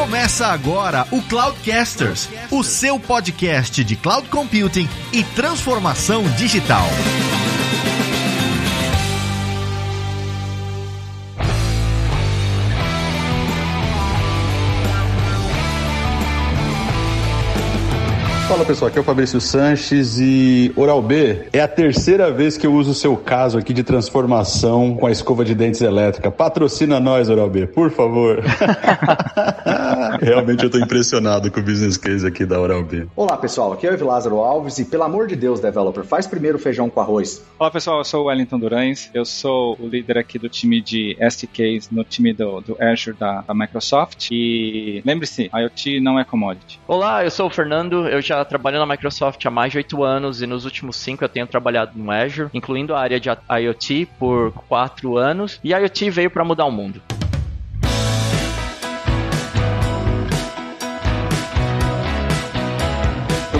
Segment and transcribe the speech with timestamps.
[0.00, 6.86] Começa agora o Cloudcasters, o seu podcast de cloud computing e transformação digital.
[18.50, 22.66] Fala pessoal, aqui é o Fabrício Sanches e Oral B é a terceira vez que
[22.66, 26.32] eu uso o seu caso aqui de transformação com a escova de dentes elétrica.
[26.32, 28.42] Patrocina nós, Oral B, por favor.
[30.20, 33.06] Realmente eu estou impressionado com o business case aqui da Oral B.
[33.16, 36.58] Olá pessoal, aqui é o Lázaro Alves e pelo amor de Deus, developer, faz primeiro
[36.58, 37.42] feijão com arroz.
[37.58, 41.16] Olá pessoal, eu sou o Wellington Durães, eu sou o líder aqui do time de
[41.18, 46.78] SDKs no time do, do Azure da, da Microsoft e lembre-se, IoT não é commodity.
[46.86, 50.42] Olá, eu sou o Fernando, eu já trabalho na Microsoft há mais de oito anos
[50.42, 54.52] e nos últimos cinco eu tenho trabalhado no Azure, incluindo a área de IoT por
[54.68, 55.58] quatro anos.
[55.64, 57.00] E IoT veio para mudar o mundo.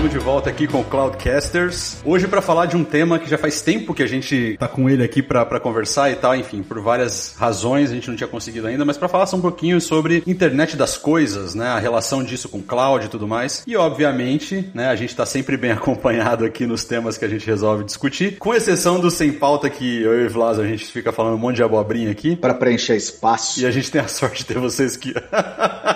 [0.01, 1.97] Estamos de volta aqui com o Cloudcasters.
[2.03, 4.89] Hoje para falar de um tema que já faz tempo que a gente tá com
[4.89, 8.65] ele aqui para conversar e tal, enfim, por várias razões a gente não tinha conseguido
[8.65, 12.49] ainda, mas para falar só um pouquinho sobre internet das coisas, né, a relação disso
[12.49, 13.63] com cloud e tudo mais.
[13.67, 17.45] E obviamente, né, a gente tá sempre bem acompanhado aqui nos temas que a gente
[17.45, 21.11] resolve discutir, com exceção do sem pauta que eu e o Vlas a gente fica
[21.11, 23.61] falando um monte de abobrinha aqui para preencher espaço.
[23.61, 25.13] E a gente tem a sorte de ter vocês aqui.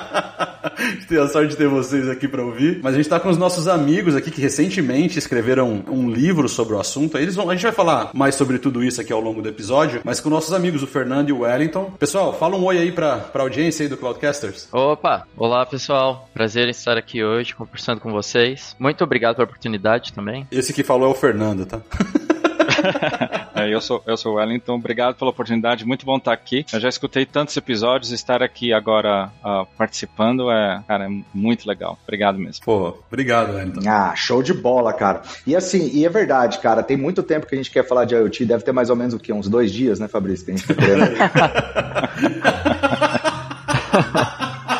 [1.07, 2.79] tem a sorte de ter vocês aqui para ouvir.
[2.81, 6.73] Mas a gente tá com os nossos amigos aqui que recentemente escreveram um livro sobre
[6.73, 7.17] o assunto.
[7.17, 10.01] Eles vão, a gente vai falar mais sobre tudo isso aqui ao longo do episódio,
[10.03, 11.91] mas com nossos amigos, o Fernando e o Wellington.
[11.99, 14.67] Pessoal, fala um oi aí pra, pra audiência aí do Cloudcasters.
[14.71, 15.27] Opa!
[15.37, 16.29] Olá, pessoal.
[16.33, 18.75] Prazer em estar aqui hoje conversando com vocês.
[18.79, 20.47] Muito obrigado pela oportunidade também.
[20.51, 21.81] Esse que falou é o Fernando, tá?
[23.65, 26.65] é, eu sou eu sou o Wellington, obrigado pela oportunidade, muito bom estar aqui.
[26.71, 31.97] Eu já escutei tantos episódios, estar aqui agora uh, participando é, cara, é muito legal.
[32.03, 32.63] Obrigado mesmo.
[32.63, 33.81] Pô, obrigado, Wellington.
[33.87, 35.23] Ah, show de bola, cara.
[35.45, 38.15] E assim, e é verdade, cara, tem muito tempo que a gente quer falar de
[38.15, 39.33] IoT, deve ter mais ou menos o quê?
[39.33, 40.45] Uns dois dias, né, Fabrício?
[40.45, 41.15] Que a gente tá querendo.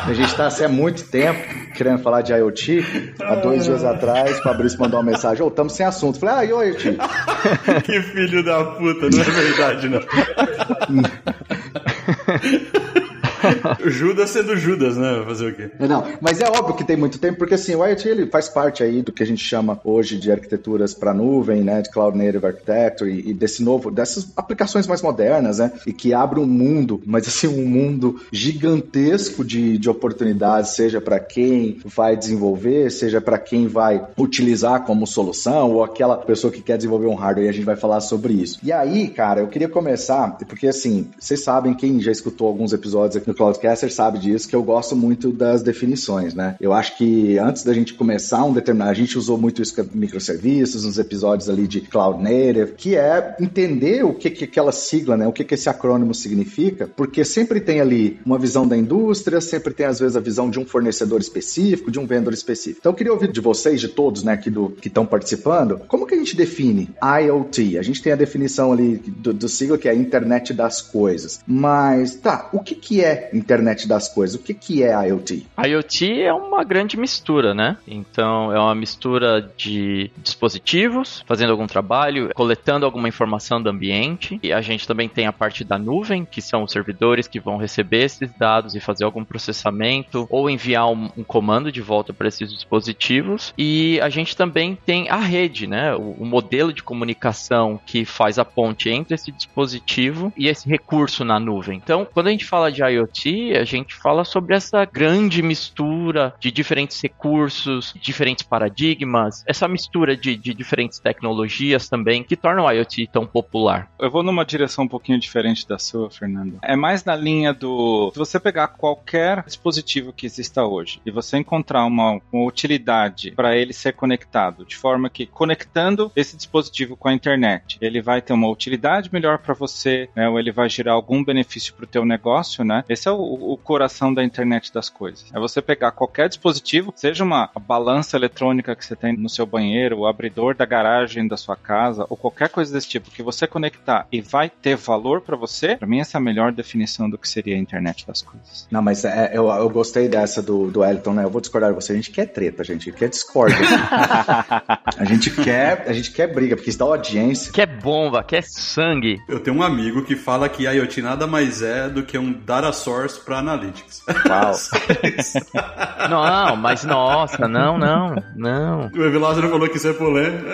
[0.06, 3.14] A gente está assim, há muito tempo querendo falar de IoT.
[3.22, 6.18] Há dois dias atrás, o Fabrício mandou uma mensagem: Ô, oh, estamos sem assunto.
[6.18, 6.98] Falei, ah, IoT?
[7.84, 10.00] que filho da puta, não é verdade, não.
[13.86, 15.22] Judas sendo Judas, né?
[15.26, 15.70] Fazer o quê?
[15.78, 18.82] Não, mas é óbvio que tem muito tempo, porque assim, o IoT ele faz parte
[18.82, 21.82] aí do que a gente chama hoje de arquiteturas para nuvem, né?
[21.82, 25.72] De Cloud Native Architecture e, e, desse novo, dessas aplicações mais modernas, né?
[25.86, 31.18] E que abre um mundo, mas assim, um mundo gigantesco de, de oportunidades, seja para
[31.18, 36.76] quem vai desenvolver, seja para quem vai utilizar como solução, ou aquela pessoa que quer
[36.76, 38.58] desenvolver um hardware, e a gente vai falar sobre isso.
[38.62, 43.16] E aí, cara, eu queria começar, porque assim, vocês sabem, quem já escutou alguns episódios
[43.16, 46.56] aqui no Cloudcaster sabe disso, que eu gosto muito das definições, né?
[46.60, 49.86] Eu acho que antes da gente começar um determinado, a gente usou muito isso com
[49.96, 55.16] microserviços, nos episódios ali de Cloud Native, que é entender o que que aquela sigla,
[55.16, 55.26] né?
[55.26, 59.72] O que que esse acrônimo significa, porque sempre tem ali uma visão da indústria, sempre
[59.74, 62.80] tem às vezes a visão de um fornecedor específico, de um vendedor específico.
[62.80, 66.06] Então eu queria ouvir de vocês, de todos, né, aqui do que estão participando, como
[66.06, 67.78] que a gente define IoT?
[67.78, 71.40] A gente tem a definição ali do, do sigla que é a internet das coisas.
[71.46, 74.36] Mas tá, o que que é internet das coisas?
[74.36, 75.46] O que, que é IoT?
[75.64, 77.76] IoT é uma grande mistura, né?
[77.86, 84.38] Então, é uma mistura de dispositivos, fazendo algum trabalho, coletando alguma informação do ambiente.
[84.42, 87.56] E a gente também tem a parte da nuvem, que são os servidores que vão
[87.56, 92.28] receber esses dados e fazer algum processamento ou enviar um, um comando de volta para
[92.28, 93.52] esses dispositivos.
[93.56, 95.94] E a gente também tem a rede, né?
[95.94, 101.24] O, o modelo de comunicação que faz a ponte entre esse dispositivo e esse recurso
[101.24, 101.80] na nuvem.
[101.82, 106.34] Então, quando a gente fala de IoT, IoT, a gente fala sobre essa grande mistura
[106.40, 112.70] de diferentes recursos, diferentes paradigmas, essa mistura de, de diferentes tecnologias também que tornam o
[112.70, 113.90] IoT tão popular.
[113.98, 116.58] Eu vou numa direção um pouquinho diferente da sua, Fernando.
[116.62, 118.10] É mais na linha do.
[118.12, 123.56] Se você pegar qualquer dispositivo que exista hoje e você encontrar uma, uma utilidade para
[123.56, 128.32] ele ser conectado, de forma que conectando esse dispositivo com a internet, ele vai ter
[128.32, 132.04] uma utilidade melhor para você, né, ou ele vai gerar algum benefício para o teu
[132.04, 132.84] negócio, né?
[132.96, 135.26] Esse é o, o, coração da internet das coisas.
[135.30, 139.98] É você pegar qualquer dispositivo, seja uma balança eletrônica que você tem no seu banheiro,
[139.98, 144.06] o abridor da garagem da sua casa, ou qualquer coisa desse tipo, que você conectar
[144.10, 147.28] e vai ter valor para você, para mim essa é a melhor definição do que
[147.28, 148.66] seria a internet das coisas.
[148.70, 151.24] Não, mas é, eu, eu gostei dessa do, do Elton, né?
[151.24, 151.92] Eu vou discordar de você.
[151.92, 152.90] A gente quer treta, gente.
[152.92, 153.58] quer discórdia.
[154.96, 157.52] a gente quer, a gente quer briga, porque isso dá audiência.
[157.52, 159.18] Quer bomba, quer sangue.
[159.28, 162.64] Eu tenho um amigo que fala que IoT nada mais é do que um dar
[162.64, 164.04] a source para analytics.
[164.28, 164.52] Uau.
[166.08, 168.90] Não, mas nossa, não, não, não.
[168.94, 170.46] o Evilásio falou que isso é polêmico.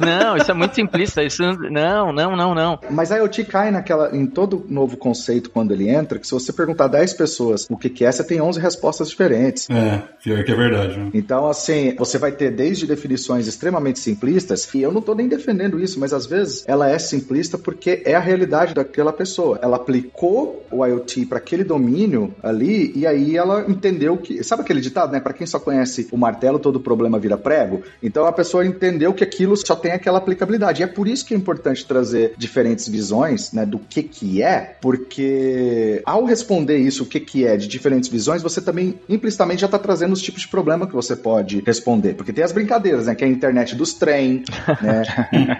[0.00, 1.22] Não, isso é muito simplista.
[1.22, 2.78] Isso não, não, não, não.
[2.90, 6.52] Mas a IoT cai naquela, em todo novo conceito quando ele entra, que se você
[6.52, 9.68] perguntar 10 pessoas o que, que é, você tem 11 respostas diferentes.
[9.70, 10.98] É, pior que é verdade.
[10.98, 11.10] Né?
[11.14, 15.80] Então, assim, você vai ter desde definições extremamente simplistas, e eu não tô nem defendendo
[15.80, 19.58] isso, mas às vezes ela é simplista porque é a realidade daquela pessoa.
[19.62, 24.80] Ela aplicou o IoT para aquele domínio ali e aí ela entendeu que, sabe aquele
[24.80, 25.20] ditado, né?
[25.20, 27.82] Para quem só conhece o martelo, todo problema vira prego.
[28.02, 30.82] Então a pessoa entendeu que aquilo só tem aquela aplicabilidade.
[30.82, 34.76] E é por isso que é importante trazer diferentes visões, né, do que que é,
[34.80, 39.66] porque ao responder isso, o que que é de diferentes visões, você também implicitamente já
[39.66, 43.14] está trazendo os tipos de problema que você pode responder, porque tem as brincadeiras, né,
[43.14, 44.42] que é a internet dos trem,
[44.82, 45.02] né?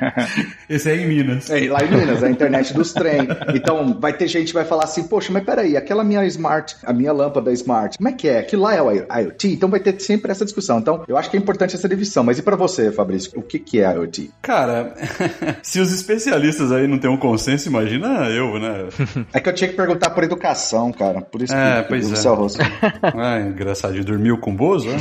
[0.69, 1.50] Esse é em Minas.
[1.50, 3.28] É, lá em Minas, a internet dos trem.
[3.55, 6.93] Então, vai ter gente que vai falar assim, poxa, mas peraí, aquela minha smart, a
[6.93, 8.38] minha lâmpada smart, como é que é?
[8.38, 9.49] Aquilo lá é o IoT?
[9.49, 10.78] Então vai ter sempre essa discussão.
[10.78, 12.25] Então, eu acho que é importante essa divisão.
[12.25, 13.32] Mas e para você, Fabrício?
[13.37, 14.16] O que que é IoT?
[14.43, 14.95] Cara,
[15.63, 18.87] se os especialistas aí não têm um consenso, imagina eu, né?
[19.33, 21.21] É que eu tinha que perguntar por educação, cara.
[21.21, 22.17] Por isso É, que pois o é.
[22.17, 22.59] seu rosto.
[23.03, 24.89] Ah, engraçado, dormiu com o Bozo?
[24.89, 24.97] né?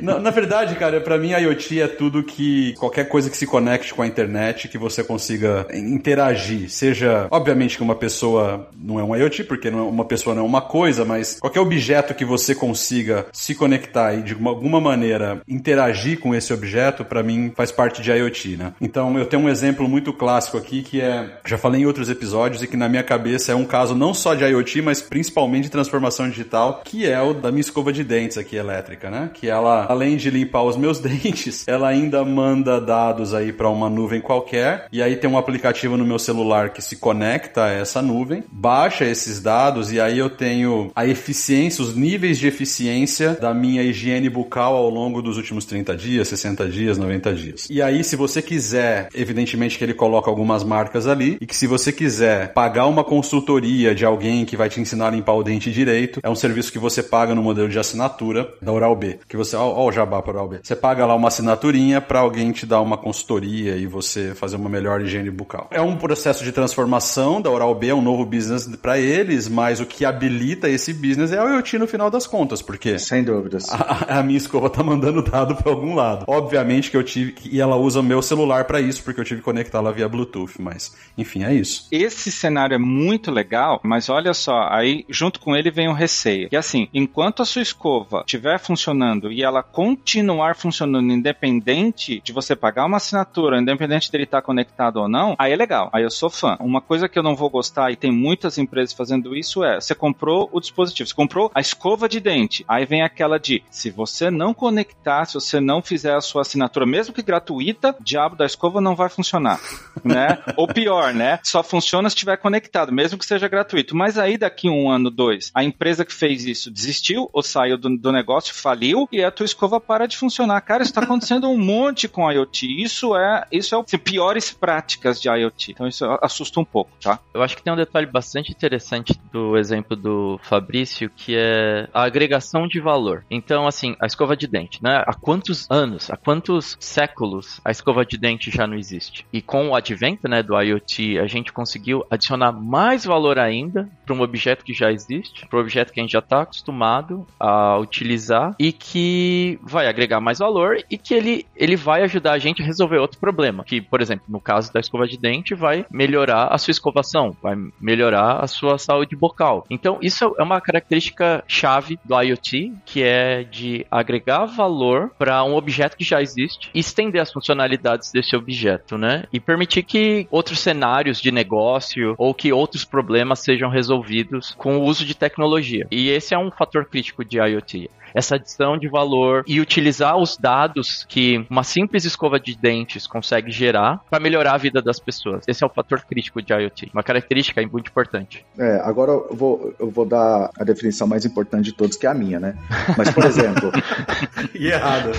[0.00, 3.46] na, na verdade, cara, pra mim a IoT é tudo que qualquer coisa que se
[3.46, 9.04] conecte com a internet, que você consiga interagir, seja, obviamente que uma pessoa não é
[9.04, 12.24] um IoT, porque não é- uma pessoa não é uma coisa, mas qualquer objeto que
[12.24, 17.52] você consiga se conectar e de uma- alguma maneira interagir com esse objeto, pra mim
[17.56, 18.72] faz parte de IoT, né?
[18.80, 22.62] Então eu tenho um exemplo muito clássico aqui que é, já falei em outros episódios
[22.62, 25.70] e que na minha cabeça é um caso não só de IoT, mas principalmente de
[25.70, 29.30] transformação digital, que é o da minha escova de dentes aqui elétrica, né?
[29.32, 33.88] Que ela, além de limpar os meus dentes, ela ainda manda dados aí para uma
[33.88, 38.00] nuvem qualquer e aí tem um aplicativo no meu celular que se conecta a essa
[38.00, 43.52] nuvem, baixa esses dados e aí eu tenho a eficiência, os níveis de eficiência da
[43.52, 47.66] minha higiene bucal ao longo dos últimos 30 dias, 60 dias, 90 dias.
[47.70, 51.66] E aí, se você quiser, evidentemente que ele coloca algumas marcas ali, e que se
[51.66, 55.70] você quiser pagar uma consultoria de alguém que vai te ensinar a limpar o dente
[55.70, 59.18] direito, é um serviço que você paga no modelo de assinatura da Oral B.
[59.28, 60.60] Que você, ó, ó o jabá para Oral B.
[60.62, 64.68] Você paga lá uma assinaturinha para alguém te dar uma consultoria e você fazer uma
[64.68, 65.68] melhor higiene bucal.
[65.70, 69.80] É um processo de transformação da Oral B, é um novo business para eles, mas
[69.80, 73.68] o que habilita esse business é o IoT no final das contas, porque Sem dúvidas.
[73.72, 76.24] a, a minha escova tá mandando dado para algum lado.
[76.26, 79.24] Obviamente que eu tive que, e ela usa o meu celular para isso, porque eu
[79.24, 81.88] tive que conectá-la via Bluetooth, mas enfim, é isso.
[81.90, 86.48] Esse cenário é muito legal, mas olha só, aí junto com ele vem o receio.
[86.48, 92.54] Que assim, enquanto a sua escova estiver funcionando e ela continuar funcionando independente de você
[92.54, 95.90] pagar uma assinatura, independente dele estar conectado ou não, aí é legal.
[95.92, 96.56] Aí eu sou fã.
[96.60, 99.94] Uma coisa que eu não vou gostar, e tem muitas empresas fazendo isso, é você
[99.94, 102.64] comprou o dispositivo, você comprou a escova de dente.
[102.68, 106.86] Aí vem aquela de se você não conectar, se você não fizer a sua assinatura,
[106.86, 109.60] mesmo que gratuita, diabo da escova não vai funcionar,
[110.04, 110.38] né?
[110.56, 111.38] Ou pior, né?
[111.42, 113.96] Só funciona se estiver conectado, mesmo que seja gratuito.
[113.96, 117.96] Mas aí daqui um ano, dois, a empresa que fez isso desistiu ou saiu do,
[117.96, 120.60] do negócio, faliu e a tua escova para de funcionar.
[120.60, 122.82] Cara, está acontecendo um monte com IoT.
[122.82, 125.72] Isso é, isso é o piores práticas de IoT.
[125.72, 127.18] Então isso assusta um pouco, tá?
[127.32, 132.02] Eu acho que tem um detalhe bastante interessante do exemplo do Fabrício, que é a
[132.02, 133.24] agregação de valor.
[133.30, 135.02] Então, assim, a escova de dente, né?
[135.06, 139.26] Há quantos anos, há quantos séculos a escova de dente já não existe?
[139.32, 144.14] E com o advento, né, do IoT, a gente conseguiu adicionar mais valor ainda para
[144.14, 147.78] um objeto que já existe, para um objeto que a gente já está acostumado a
[147.78, 152.62] utilizar e que vai agregar mais valor e que ele, ele vai ajudar a gente
[152.62, 153.64] a resolver outro problema.
[153.64, 157.56] Que, por exemplo, no caso da escova de dente, vai melhorar a sua escovação, vai
[157.80, 159.66] melhorar a sua saúde bucal.
[159.68, 165.54] Então, isso é uma característica chave do IoT, que é de agregar valor para um
[165.54, 167.81] objeto que já existe e estender as funcionalidades
[168.12, 169.24] desse objeto, né?
[169.32, 174.82] E permitir que outros cenários de negócio ou que outros problemas sejam resolvidos com o
[174.82, 175.86] uso de tecnologia.
[175.90, 180.36] E esse é um fator crítico de IoT essa adição de valor e utilizar os
[180.36, 185.44] dados que uma simples escova de dentes consegue gerar para melhorar a vida das pessoas.
[185.46, 188.44] Esse é o fator crítico de IoT, uma característica muito importante.
[188.58, 192.10] É, agora eu vou, eu vou dar a definição mais importante de todos, que é
[192.10, 192.56] a minha, né?
[192.96, 193.72] Mas, por exemplo,
[194.54, 195.12] E errado.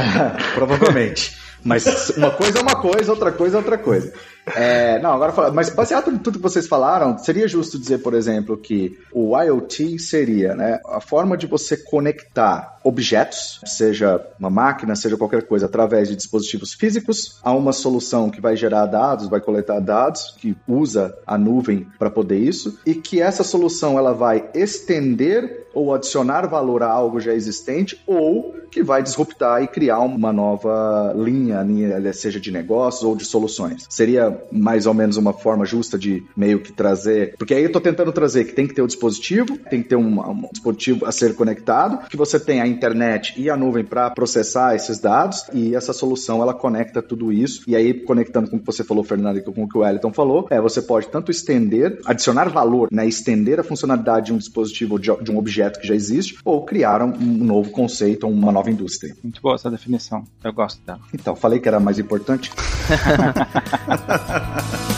[0.54, 1.47] provavelmente.
[1.64, 4.12] Mas uma coisa é uma coisa, outra coisa é outra coisa.
[4.54, 8.56] É, não, agora mas baseado em tudo que vocês falaram, seria justo dizer, por exemplo,
[8.56, 15.16] que o IoT seria né, a forma de você conectar objetos, seja uma máquina, seja
[15.16, 19.80] qualquer coisa, através de dispositivos físicos, a uma solução que vai gerar dados, vai coletar
[19.80, 25.68] dados, que usa a nuvem para poder isso, e que essa solução ela vai estender
[25.74, 31.14] ou adicionar valor a algo já existente, ou que vai disruptar e criar uma nova
[31.16, 31.64] linha,
[32.12, 33.86] seja de negócios ou de soluções.
[33.88, 37.80] Seria mais ou menos uma forma justa de meio que trazer, porque aí eu estou
[37.80, 41.12] tentando trazer que tem que ter o dispositivo, tem que ter um, um dispositivo a
[41.12, 45.74] ser conectado, que você tem a internet e a nuvem para processar esses dados, e
[45.74, 47.62] essa solução ela conecta tudo isso.
[47.66, 50.12] E aí, conectando com o que você falou, Fernando, e com o que o Wellington
[50.12, 54.98] falou, é, você pode tanto estender, adicionar valor, né, estender a funcionalidade de um dispositivo,
[54.98, 58.70] de, de um objeto que já existe, ou criar um, um novo conceito, uma nova
[58.70, 59.14] indústria.
[59.22, 60.24] Muito boa essa definição.
[60.42, 61.00] Eu gosto dela.
[61.12, 62.52] Então, falei que era mais importante.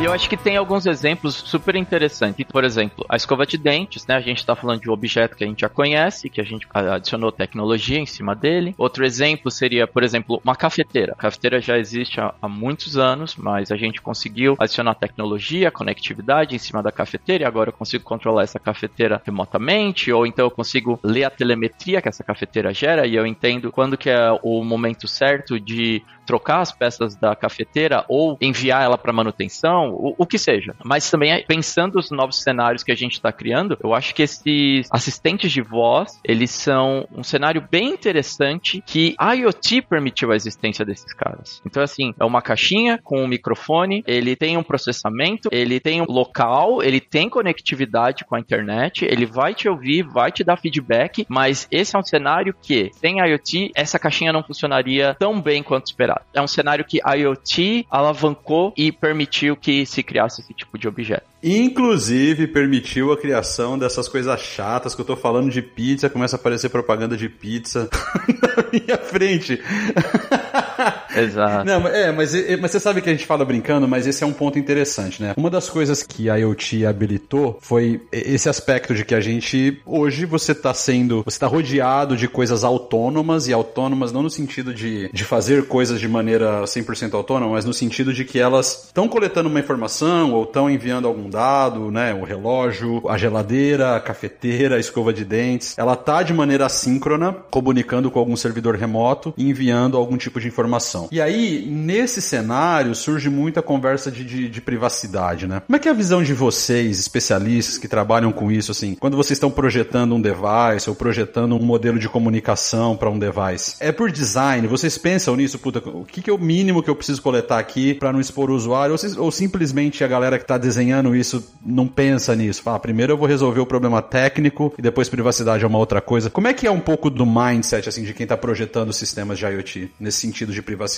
[0.00, 2.46] E eu acho que tem alguns exemplos super interessantes.
[2.46, 4.14] Por exemplo, a escova de dentes, né?
[4.14, 6.66] A gente está falando de um objeto que a gente já conhece, que a gente
[6.72, 8.74] adicionou tecnologia em cima dele.
[8.78, 11.12] Outro exemplo seria, por exemplo, uma cafeteira.
[11.12, 16.56] A cafeteira já existe há, há muitos anos, mas a gente conseguiu adicionar tecnologia, conectividade
[16.56, 20.50] em cima da cafeteira e agora eu consigo controlar essa cafeteira remotamente, ou então eu
[20.50, 24.64] consigo ler a telemetria que essa cafeteira gera e eu entendo quando que é o
[24.64, 30.26] momento certo de trocar as peças da cafeteira ou enviar ela para manutenção, o, o,
[30.26, 30.74] que seja.
[30.84, 34.88] Mas também pensando os novos cenários que a gente está criando, eu acho que esses
[34.90, 40.84] assistentes de voz, eles são um cenário bem interessante que a IoT permitiu a existência
[40.84, 41.60] desses caras.
[41.66, 46.06] Então assim, é uma caixinha com um microfone, ele tem um processamento, ele tem um
[46.06, 51.26] local, ele tem conectividade com a internet, ele vai te ouvir, vai te dar feedback,
[51.28, 55.86] mas esse é um cenário que sem IoT essa caixinha não funcionaria tão bem quanto
[56.32, 60.88] É um cenário que a IoT alavancou e permitiu que se criasse esse tipo de
[60.88, 61.24] objeto.
[61.42, 66.38] Inclusive permitiu a criação dessas coisas chatas que eu tô falando de pizza, começa a
[66.38, 67.88] aparecer propaganda de pizza
[68.42, 69.60] na minha frente.
[71.14, 71.64] Exato.
[71.64, 74.32] Não, é, mas, mas você sabe que a gente fala brincando, mas esse é um
[74.32, 75.34] ponto interessante, né?
[75.36, 80.24] Uma das coisas que a IoT habilitou foi esse aspecto de que a gente, hoje,
[80.24, 85.10] você tá sendo, você tá rodeado de coisas autônomas e autônomas não no sentido de,
[85.12, 89.48] de fazer coisas de maneira 100% autônoma, mas no sentido de que elas estão coletando
[89.48, 92.14] uma informação ou estão enviando algum dado, né?
[92.14, 95.76] O relógio, a geladeira, a cafeteira, a escova de dentes.
[95.78, 100.48] Ela tá de maneira assíncrona, comunicando com algum servidor remoto e enviando algum tipo de
[100.48, 100.99] informação.
[101.10, 105.62] E aí, nesse cenário, surge muita conversa de, de, de privacidade, né?
[105.66, 109.16] Como é que é a visão de vocês, especialistas que trabalham com isso, assim, quando
[109.16, 113.76] vocês estão projetando um device ou projetando um modelo de comunicação para um device?
[113.80, 114.66] É por design?
[114.66, 115.58] Vocês pensam nisso?
[115.58, 118.50] Puta, o que, que é o mínimo que eu preciso coletar aqui para não expor
[118.50, 118.94] o usuário?
[118.94, 122.62] Ou, ou simplesmente a galera que está desenhando isso não pensa nisso?
[122.62, 126.30] Fala, primeiro eu vou resolver o problema técnico e depois privacidade é uma outra coisa.
[126.30, 129.46] Como é que é um pouco do mindset, assim, de quem está projetando sistemas de
[129.46, 130.89] IoT, nesse sentido de privacidade?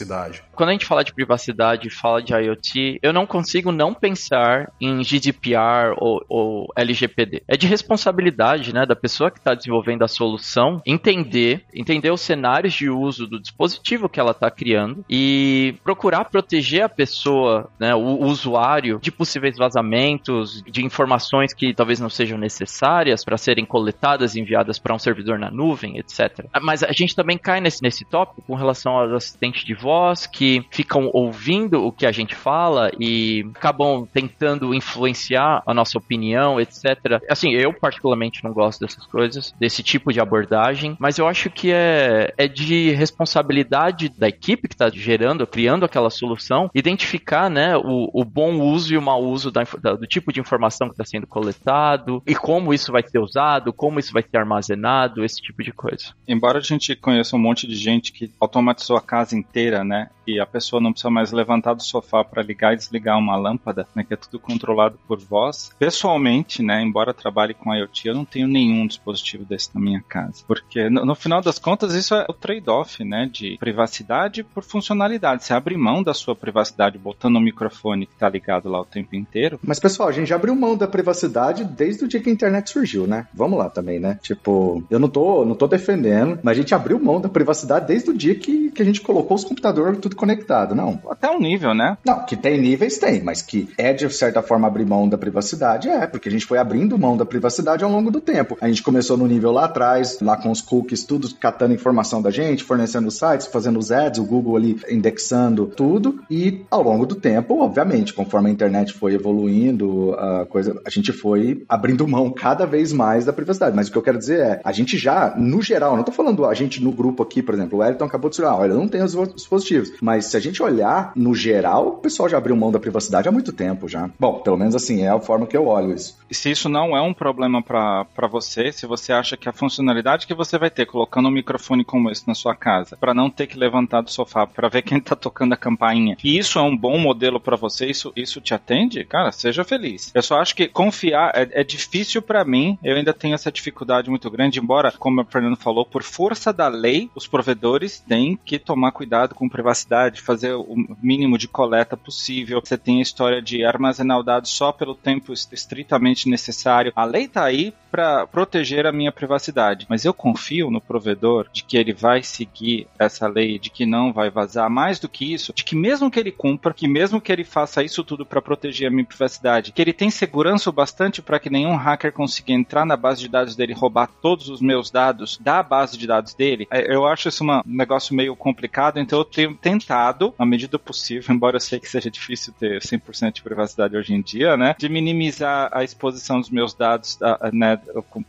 [0.55, 5.03] Quando a gente fala de privacidade, fala de IoT, eu não consigo não pensar em
[5.03, 7.43] GDPR ou, ou LGPD.
[7.49, 12.75] É de responsabilidade, né, da pessoa que está desenvolvendo a solução entender, entender os cenários
[12.75, 18.01] de uso do dispositivo que ela está criando e procurar proteger a pessoa, né, o,
[18.01, 24.35] o usuário, de possíveis vazamentos, de informações que talvez não sejam necessárias para serem coletadas
[24.35, 26.47] e enviadas para um servidor na nuvem, etc.
[26.61, 30.65] Mas a gente também cai nesse, nesse tópico com relação aos assistentes de voz que
[30.71, 37.21] ficam ouvindo o que a gente fala e acabam tentando influenciar a nossa opinião, etc.
[37.29, 41.73] Assim, eu particularmente não gosto dessas coisas, desse tipo de abordagem, mas eu acho que
[41.73, 48.09] é, é de responsabilidade da equipe que está gerando, criando aquela solução, identificar né, o,
[48.13, 51.05] o bom uso e o mau uso da, da, do tipo de informação que está
[51.05, 55.63] sendo coletado e como isso vai ser usado, como isso vai ser armazenado, esse tipo
[55.63, 56.15] de coisa.
[56.29, 60.11] Embora a gente conheça um monte de gente que automatizou a casa inteira, né?
[60.27, 63.87] E a pessoa não precisa mais levantar do sofá para ligar e desligar uma lâmpada,
[63.95, 64.05] né?
[64.05, 65.71] Que é tudo controlado por voz.
[65.79, 66.83] Pessoalmente, né?
[66.83, 70.45] Embora trabalhe com IoT, eu não tenho nenhum dispositivo desse na minha casa.
[70.47, 73.29] Porque no, no final das contas, isso é o trade-off, né?
[73.31, 75.45] De privacidade por funcionalidade.
[75.45, 79.17] Você abre mão da sua privacidade botando o microfone que está ligado lá o tempo
[79.17, 79.59] inteiro.
[79.63, 82.71] Mas, pessoal, a gente já abriu mão da privacidade desde o dia que a internet
[82.71, 83.27] surgiu, né?
[83.35, 84.19] Vamos lá também, né?
[84.23, 88.11] Tipo, eu não tô, não tô defendendo, mas a gente abriu mão da privacidade desde
[88.11, 91.01] o dia que, que a gente colocou os computadores tudo tudo conectado, não.
[91.11, 91.97] Até um nível, né?
[92.05, 95.89] Não, que tem níveis, tem, mas que é de certa forma abrir mão da privacidade,
[95.89, 98.57] é, porque a gente foi abrindo mão da privacidade ao longo do tempo.
[98.61, 102.31] A gente começou no nível lá atrás, lá com os cookies, tudo catando informação da
[102.31, 107.15] gente, fornecendo sites, fazendo os ads, o Google ali indexando tudo, e ao longo do
[107.15, 112.67] tempo, obviamente, conforme a internet foi evoluindo, a coisa, a gente foi abrindo mão cada
[112.67, 113.75] vez mais da privacidade.
[113.75, 116.45] Mas o que eu quero dizer é, a gente já, no geral, não tô falando
[116.45, 118.89] a gente no grupo aqui, por exemplo, o Elton acabou de dizer, ah, olha, não
[118.89, 119.93] tem os dispositivos.
[120.03, 123.33] Mas se a gente olhar no geral, o pessoal já abriu mão da privacidade há
[123.33, 124.11] muito tempo já.
[124.19, 126.19] Bom, pelo menos assim, é a forma que eu olho isso.
[126.29, 130.27] E se isso não é um problema para você, se você acha que a funcionalidade
[130.27, 133.47] que você vai ter colocando um microfone como esse na sua casa, para não ter
[133.47, 136.77] que levantar do sofá para ver quem tá tocando a campainha, e isso é um
[136.77, 140.11] bom modelo para você, isso, isso te atende, cara, seja feliz.
[140.15, 144.11] Eu só acho que confiar é, é difícil para mim, eu ainda tenho essa dificuldade
[144.11, 148.59] muito grande, embora, como o Fernando falou, por força da lei, os provedores têm que
[148.59, 152.61] tomar cuidado com privacidade, fazer o mínimo de coleta possível.
[152.63, 156.93] Você tem a história de armazenar o dado só pelo tempo estritamente necessário.
[156.95, 161.63] A lei tá aí para proteger a minha privacidade, mas eu confio no provedor de
[161.63, 164.71] que ele vai seguir essa lei, de que não vai vazar.
[164.71, 167.83] Mais do que isso, de que mesmo que ele cumpra, que mesmo que ele faça
[167.83, 171.51] isso tudo para proteger a minha privacidade, que ele tem segurança o bastante para que
[171.51, 175.63] nenhum hacker consiga entrar na base de dados dele roubar todos os meus dados da
[175.63, 176.67] base de dados dele.
[176.71, 181.25] É, eu acho isso um negócio meio complicado, então eu tenho tentado, à medida possível,
[181.35, 184.89] embora eu sei que seja difícil ter 100% de privacidade hoje em dia, né, de
[184.89, 187.19] minimizar a exposição dos meus dados,
[187.53, 187.79] né,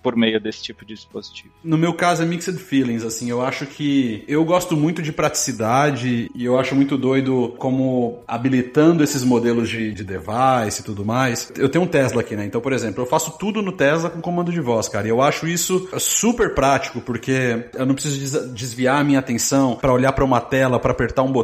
[0.01, 1.53] por meio desse tipo de dispositivo.
[1.63, 6.29] No meu caso é mixed feelings, assim, eu acho que eu gosto muito de praticidade
[6.35, 11.51] e eu acho muito doido como habilitando esses modelos de, de device e tudo mais.
[11.57, 12.45] Eu tenho um Tesla aqui, né?
[12.45, 15.07] Então, por exemplo, eu faço tudo no Tesla com comando de voz, cara.
[15.07, 19.93] E eu acho isso super prático porque eu não preciso desviar a minha atenção para
[19.93, 21.42] olhar para uma tela, para apertar um botão.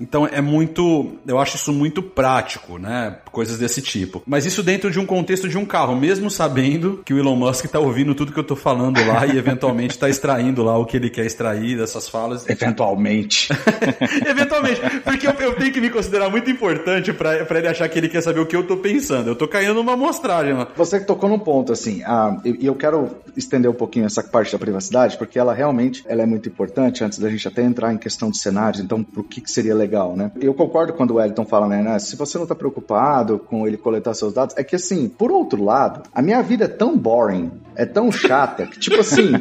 [0.00, 3.18] Então é muito, eu acho isso muito prático, né?
[3.30, 4.22] Coisas desse tipo.
[4.26, 7.66] Mas isso dentro de um contexto de um carro, mesmo sabendo que o Elon Musk
[7.66, 10.96] tá ouvindo tudo que eu tô falando lá e eventualmente tá extraindo lá o que
[10.96, 12.48] ele quer extrair dessas falas.
[12.48, 13.48] Eventualmente.
[14.26, 14.80] eventualmente.
[15.04, 18.22] Porque eu, eu, tenho que me considerar muito importante para ele achar que ele quer
[18.22, 19.28] saber o que eu tô pensando.
[19.28, 20.68] Eu tô caindo numa amostragem lá.
[20.76, 24.52] Você tocou num ponto, assim, ah, e eu, eu quero estender um pouquinho essa parte
[24.52, 27.98] da privacidade, porque ela realmente ela é muito importante antes da gente até entrar em
[27.98, 30.30] questão de cenários, então pro que, que seria legal, né?
[30.40, 34.14] Eu concordo quando o Wellington fala, né, se você não tá preocupado com ele coletar
[34.14, 37.84] seus dados, é que assim, por outro lado, a minha vida é tão boring, é
[37.84, 39.32] tão chata, que tipo assim...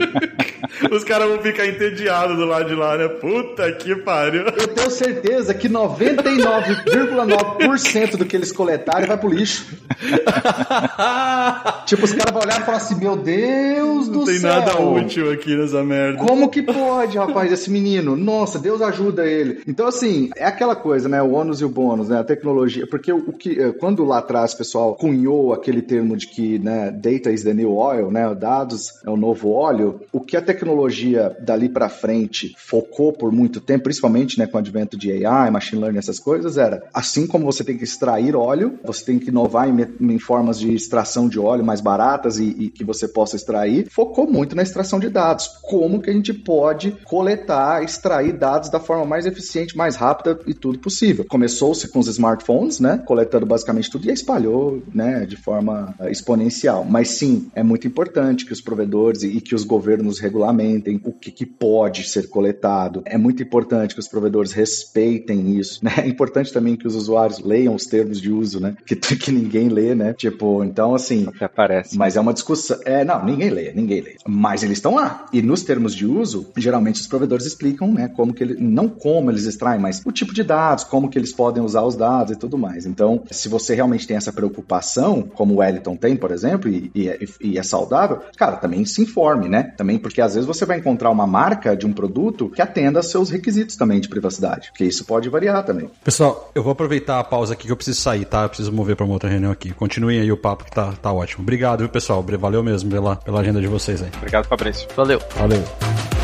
[0.91, 3.07] Os caras vão ficar entediados do lado de lá, né?
[3.07, 4.43] Puta que pariu.
[4.43, 9.65] Eu tenho certeza que 99,9% do que eles coletarem vai pro lixo.
[11.85, 14.35] tipo, os caras vão olhar e falar assim, meu Deus não do céu.
[14.35, 16.17] Não tem nada útil aqui nessa merda.
[16.19, 18.15] Como que pode, rapaz, esse menino?
[18.15, 19.61] Nossa, Deus ajuda ele.
[19.67, 21.21] Então, assim, é aquela coisa, né?
[21.21, 22.19] O ônus e o bônus, né?
[22.19, 22.87] A tecnologia.
[22.87, 26.59] Porque o, o que, eh, quando lá atrás o pessoal cunhou aquele termo de que,
[26.59, 28.33] né, data is the new oil, né?
[28.35, 33.59] Dados é o novo óleo, o que a tecnologia dali para frente focou por muito
[33.61, 37.45] tempo, principalmente, né, com o advento de AI, machine learning, essas coisas, era assim como
[37.45, 41.39] você tem que extrair óleo, você tem que inovar em, em formas de extração de
[41.39, 45.47] óleo mais baratas e, e que você possa extrair, focou muito na extração de dados.
[45.61, 50.53] Como que a gente pode coletar, extrair dados da forma mais eficiente, mais rápida e
[50.53, 51.25] tudo possível.
[51.27, 53.01] Começou-se com os smartphones, né?
[53.05, 55.25] Coletando basicamente tudo e espalhou, né?
[55.25, 56.85] De forma uh, exponencial.
[56.85, 61.11] Mas sim, é muito importante que os provedores e, e que os governos regulamentem o
[61.11, 63.01] que, que, pode ser coletado.
[63.05, 65.83] É muito importante que os provedores respeitem isso.
[65.83, 65.91] Né?
[66.05, 68.75] É importante também que os usuários leiam os termos de uso, né?
[68.85, 70.13] Que, que ninguém lê, né?
[70.13, 71.25] Tipo, então assim.
[71.27, 71.97] Até aparece.
[71.97, 72.77] Mas é uma discussão.
[72.85, 74.15] É, não, ninguém lê, ninguém lê.
[74.27, 75.25] Mas eles estão lá.
[75.33, 78.07] E nos termos de uso, geralmente os provedores explicam, né?
[78.09, 78.55] Como que ele.
[78.59, 81.95] Não como eles extraem, mas o tipo de dados, como que eles podem usar os
[81.95, 82.85] dados e tudo mais.
[82.85, 87.09] Então, se você realmente tem essa preocupação, como o Wellington tem, por exemplo, e, e,
[87.09, 89.73] é, e é saudável, cara, também se informe, né?
[89.77, 93.09] Também porque às vezes você vai encontrar uma marca de um produto que atenda aos
[93.09, 95.89] seus requisitos também de privacidade, porque isso pode variar também.
[96.03, 98.43] Pessoal, eu vou aproveitar a pausa aqui que eu preciso sair, tá?
[98.43, 99.73] Eu preciso mover para uma outra reunião aqui.
[99.73, 101.43] Continuem aí o papo que tá, tá ótimo.
[101.43, 102.23] Obrigado, viu, pessoal?
[102.35, 104.09] Valeu mesmo pela, pela agenda de vocês aí.
[104.17, 104.87] Obrigado, Fabrício.
[104.95, 105.19] Valeu.
[105.35, 106.14] Valeu.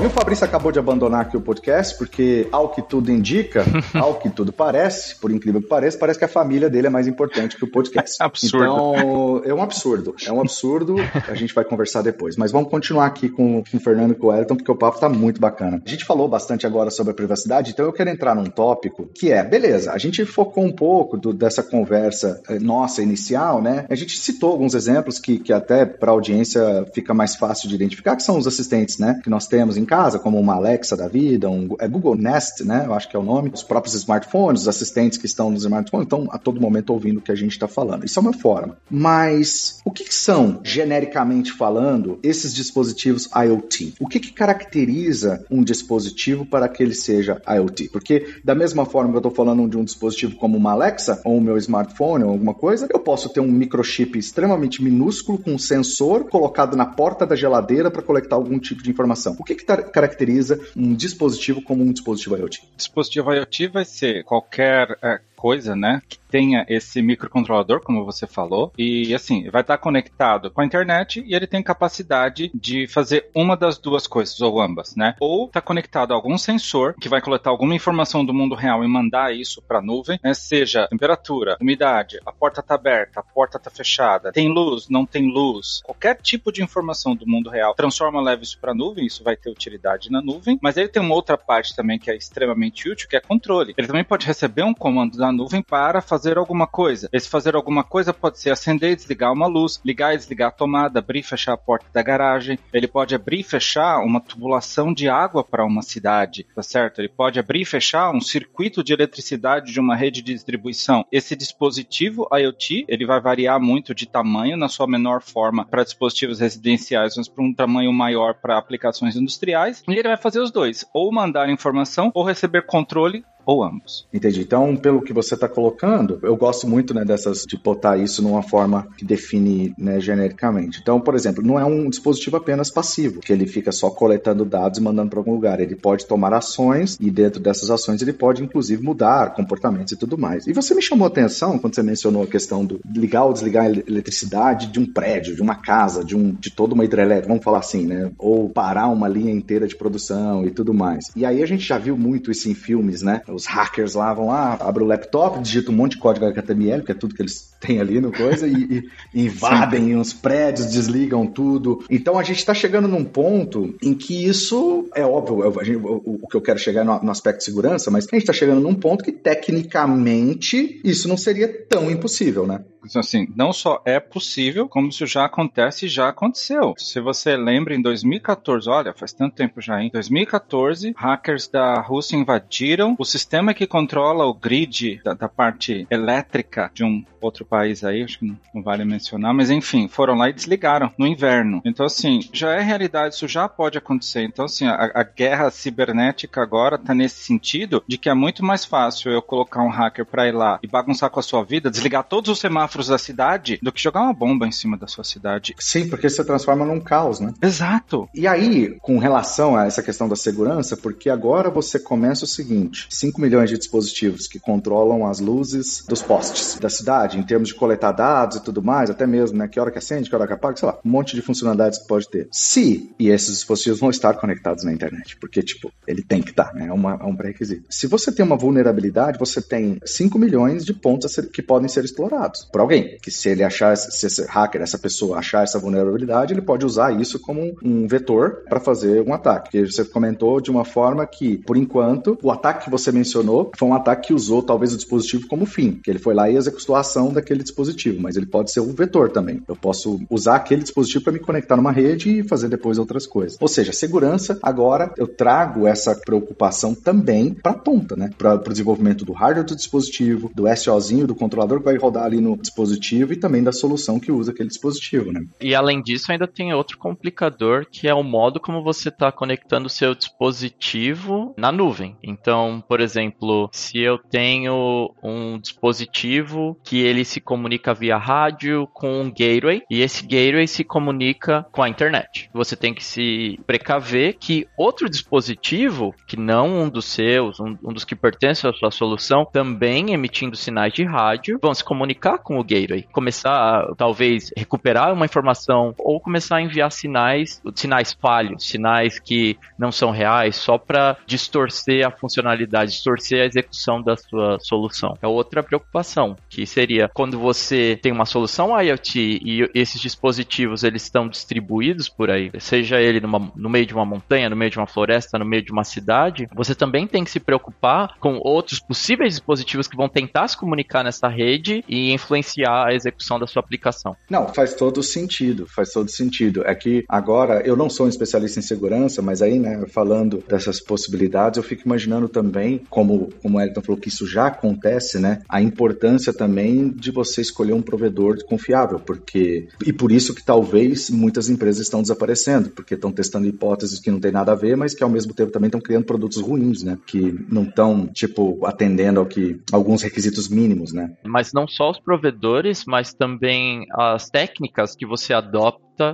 [0.00, 4.14] E o Fabrício acabou de abandonar aqui o podcast, porque, ao que tudo indica, ao
[4.14, 7.56] que tudo parece, por incrível que pareça, parece que a família dele é mais importante
[7.56, 8.16] que o podcast.
[8.22, 8.64] absurdo.
[8.64, 10.14] Então, é um absurdo.
[10.24, 10.96] É um absurdo.
[11.28, 12.36] A gente vai conversar depois.
[12.36, 14.98] Mas vamos continuar aqui com, com o Fernando e com o Elton, porque o papo
[14.98, 15.82] tá muito bacana.
[15.84, 19.30] A gente falou bastante agora sobre a privacidade, então eu quero entrar num tópico que
[19.30, 23.84] é, beleza, a gente focou um pouco do, dessa conversa eh, nossa inicial, né?
[23.88, 27.74] A gente citou alguns exemplos que, que até para a audiência fica mais fácil de
[27.74, 29.20] identificar, que são os assistentes, né?
[29.22, 32.84] Que nós temos em casa, como uma Alexa da vida, um é Google Nest, né?
[32.86, 36.06] Eu acho que é o nome, os próprios smartphones, os assistentes que estão nos smartphones,
[36.06, 38.04] estão a todo momento ouvindo o que a gente está falando.
[38.04, 38.76] Isso é uma forma.
[38.90, 43.94] Mas o que, que são, genericamente falando, esses dispositivos IoT?
[44.00, 47.88] O que, que caracteriza um dispositivo para que ele seja IoT?
[47.90, 51.36] Porque da mesma forma que eu estou falando de um dispositivo como uma Alexa ou
[51.36, 55.58] o meu smartphone ou alguma coisa, eu posso ter um microchip extremamente minúsculo com um
[55.58, 59.36] sensor colocado na porta da geladeira para coletar algum tipo de informação.
[59.38, 62.62] O que, que caracteriza um dispositivo como um dispositivo IoT?
[62.76, 68.72] Dispositivo IoT vai ser qualquer é, coisa, né, que tenha esse microcontrolador, como você falou,
[68.78, 73.54] e assim, vai estar conectado com a internet e ele tem capacidade de fazer uma
[73.54, 75.14] das duas coisas, ou ambas, né?
[75.20, 78.88] Ou está conectado a algum sensor que vai coletar alguma informação do mundo real e
[78.88, 80.32] mandar isso para a nuvem, né?
[80.32, 85.30] seja temperatura, umidade, a porta está aberta, a porta está fechada, tem luz, não tem
[85.30, 89.22] luz, qualquer tipo de informação do mundo real, transforma, leva isso para a nuvem, isso
[89.22, 92.88] vai ter utilidade na nuvem, mas ele tem uma outra parte também que é extremamente
[92.88, 93.74] útil, que é controle.
[93.76, 97.08] Ele também pode receber um comando da nuvem para fazer alguma coisa.
[97.12, 100.52] Esse fazer alguma coisa pode ser acender e desligar uma luz, ligar e desligar a
[100.52, 102.58] tomada, abrir e fechar a porta da garagem.
[102.72, 107.00] Ele pode abrir e fechar uma tubulação de água para uma cidade, tá certo?
[107.00, 111.04] Ele pode abrir e fechar um circuito de eletricidade de uma rede de distribuição.
[111.10, 116.40] Esse dispositivo IoT, ele vai variar muito de tamanho na sua menor forma para dispositivos
[116.40, 119.82] residenciais, mas para um tamanho maior para aplicações industriais.
[119.88, 124.06] E ele vai fazer os dois, ou mandar informação ou receber controle ou ambos.
[124.12, 124.40] Entendi.
[124.40, 128.42] Então, pelo que você está colocando, eu gosto muito né, dessas de botar isso numa
[128.42, 130.80] forma que define né, genericamente.
[130.80, 134.78] Então, por exemplo, não é um dispositivo apenas passivo, que ele fica só coletando dados
[134.78, 135.60] e mandando para algum lugar.
[135.60, 140.18] Ele pode tomar ações e dentro dessas ações ele pode inclusive mudar comportamentos e tudo
[140.18, 140.46] mais.
[140.46, 143.66] E você me chamou a atenção quando você mencionou a questão do ligar ou desligar
[143.66, 147.44] a eletricidade de um prédio, de uma casa, de um de toda uma hidrelétrica, vamos
[147.44, 148.10] falar assim, né?
[148.18, 151.06] Ou parar uma linha inteira de produção e tudo mais.
[151.14, 153.22] E aí a gente já viu muito isso em filmes, né?
[153.32, 156.92] Os hackers lá vão lá, abrem o laptop, digitam um monte de código HTML, que
[156.92, 159.96] é tudo que eles têm ali no coisa, e, e invadem Sim.
[159.96, 161.84] os prédios, desligam tudo.
[161.88, 166.18] Então a gente está chegando num ponto em que isso é óbvio, eu, gente, o,
[166.22, 168.60] o, que eu quero chegar no, no aspecto de segurança, mas a gente está chegando
[168.60, 172.64] num ponto que tecnicamente isso não seria tão impossível, né?
[172.84, 176.74] Então, assim, não só é possível, como isso já acontece e já aconteceu.
[176.76, 182.16] Se você lembra, em 2014, olha, faz tanto tempo já, em 2014, hackers da Rússia
[182.16, 187.84] invadiram o sistema que controla o grid da, da parte elétrica de um outro país
[187.84, 191.60] aí, acho que não, não, vale mencionar, mas enfim, foram lá e desligaram no inverno.
[191.66, 194.22] Então, assim, já é realidade, isso já pode acontecer.
[194.22, 198.64] Então, assim, a, a guerra cibernética agora tá nesse sentido de que é muito mais
[198.64, 202.04] fácil eu colocar um hacker para ir lá e bagunçar com a sua vida, desligar
[202.04, 205.54] todos os semáforos da cidade, do que jogar uma bomba em cima da sua cidade.
[205.58, 207.34] Sim, porque você transforma num caos, né?
[207.42, 208.08] Exato.
[208.14, 212.86] E aí, com relação a essa questão da segurança, porque agora você começa o seguinte:
[212.88, 217.54] 5 milhões de dispositivos que controlam as luzes dos postes da cidade em termos de
[217.54, 220.32] coletar dados e tudo mais, até mesmo, né, que hora que acende, que hora que
[220.32, 222.28] apaga, sei lá, um monte de funcionalidades que pode ter.
[222.30, 226.52] Se, e esses dispositivos vão estar conectados na internet, porque, tipo, ele tem que estar,
[226.54, 227.64] né, é, uma, é um pré-requisito.
[227.70, 231.84] Se você tem uma vulnerabilidade, você tem 5 milhões de pontos ser, que podem ser
[231.84, 236.32] explorados por alguém, que se ele achar, se esse hacker, essa pessoa achar essa vulnerabilidade,
[236.32, 239.50] ele pode usar isso como um vetor para fazer um ataque.
[239.50, 243.68] Que você comentou de uma forma que, por enquanto, o ataque que você mencionou foi
[243.68, 246.74] um ataque que usou talvez o dispositivo como fim, que ele foi lá e executou
[246.74, 249.42] a ação daquele dispositivo, mas ele pode ser um vetor também.
[249.46, 253.38] Eu posso usar aquele dispositivo para me conectar numa rede e fazer depois outras coisas.
[253.40, 258.10] Ou seja, segurança, agora eu trago essa preocupação também para a ponta, né?
[258.16, 262.20] Para o desenvolvimento do hardware do dispositivo, do SOzinho, do controlador que vai rodar ali
[262.20, 265.24] no dispositivo e também da solução que usa aquele dispositivo, né?
[265.40, 269.66] E além disso, ainda tem outro complicador que é o modo como você está conectando
[269.66, 271.96] o seu dispositivo na nuvem.
[272.02, 279.00] Então, por exemplo, se eu tenho um dispositivo que ele se comunica via rádio com
[279.00, 282.30] um gateway e esse gateway se comunica com a internet.
[282.32, 287.72] Você tem que se precaver que outro dispositivo, que não um dos seus, um, um
[287.72, 292.38] dos que pertence à sua solução, também emitindo sinais de rádio, vão se comunicar com
[292.38, 298.46] o gateway, começar a, talvez recuperar uma informação ou começar a enviar sinais, sinais falhos,
[298.48, 304.38] sinais que não são reais, só para distorcer a funcionalidade, distorcer a execução da sua
[304.40, 304.96] solução.
[305.00, 310.84] É outra preocupação, que seria quando você tem uma solução IoT e esses dispositivos eles
[310.84, 314.56] estão distribuídos por aí, seja ele numa, no meio de uma montanha, no meio de
[314.56, 318.60] uma floresta, no meio de uma cidade, você também tem que se preocupar com outros
[318.60, 323.40] possíveis dispositivos que vão tentar se comunicar nessa rede e influenciar a execução da sua
[323.40, 323.96] aplicação.
[324.08, 326.44] Não, faz todo sentido, faz todo sentido.
[326.46, 330.60] É que agora eu não sou um especialista em segurança, mas aí, né, falando dessas
[330.60, 335.20] possibilidades, eu fico imaginando também, como, como o Elton falou, que isso já acontece, né,
[335.28, 340.90] a importância também de você escolher um provedor confiável, porque e por isso que talvez
[340.90, 344.74] muitas empresas estão desaparecendo, porque estão testando hipóteses que não tem nada a ver, mas
[344.74, 349.00] que ao mesmo tempo também estão criando produtos ruins, né, que não estão tipo atendendo
[349.00, 350.92] ao que alguns requisitos mínimos, né?
[351.04, 355.12] Mas não só os provedores, mas também as técnicas que você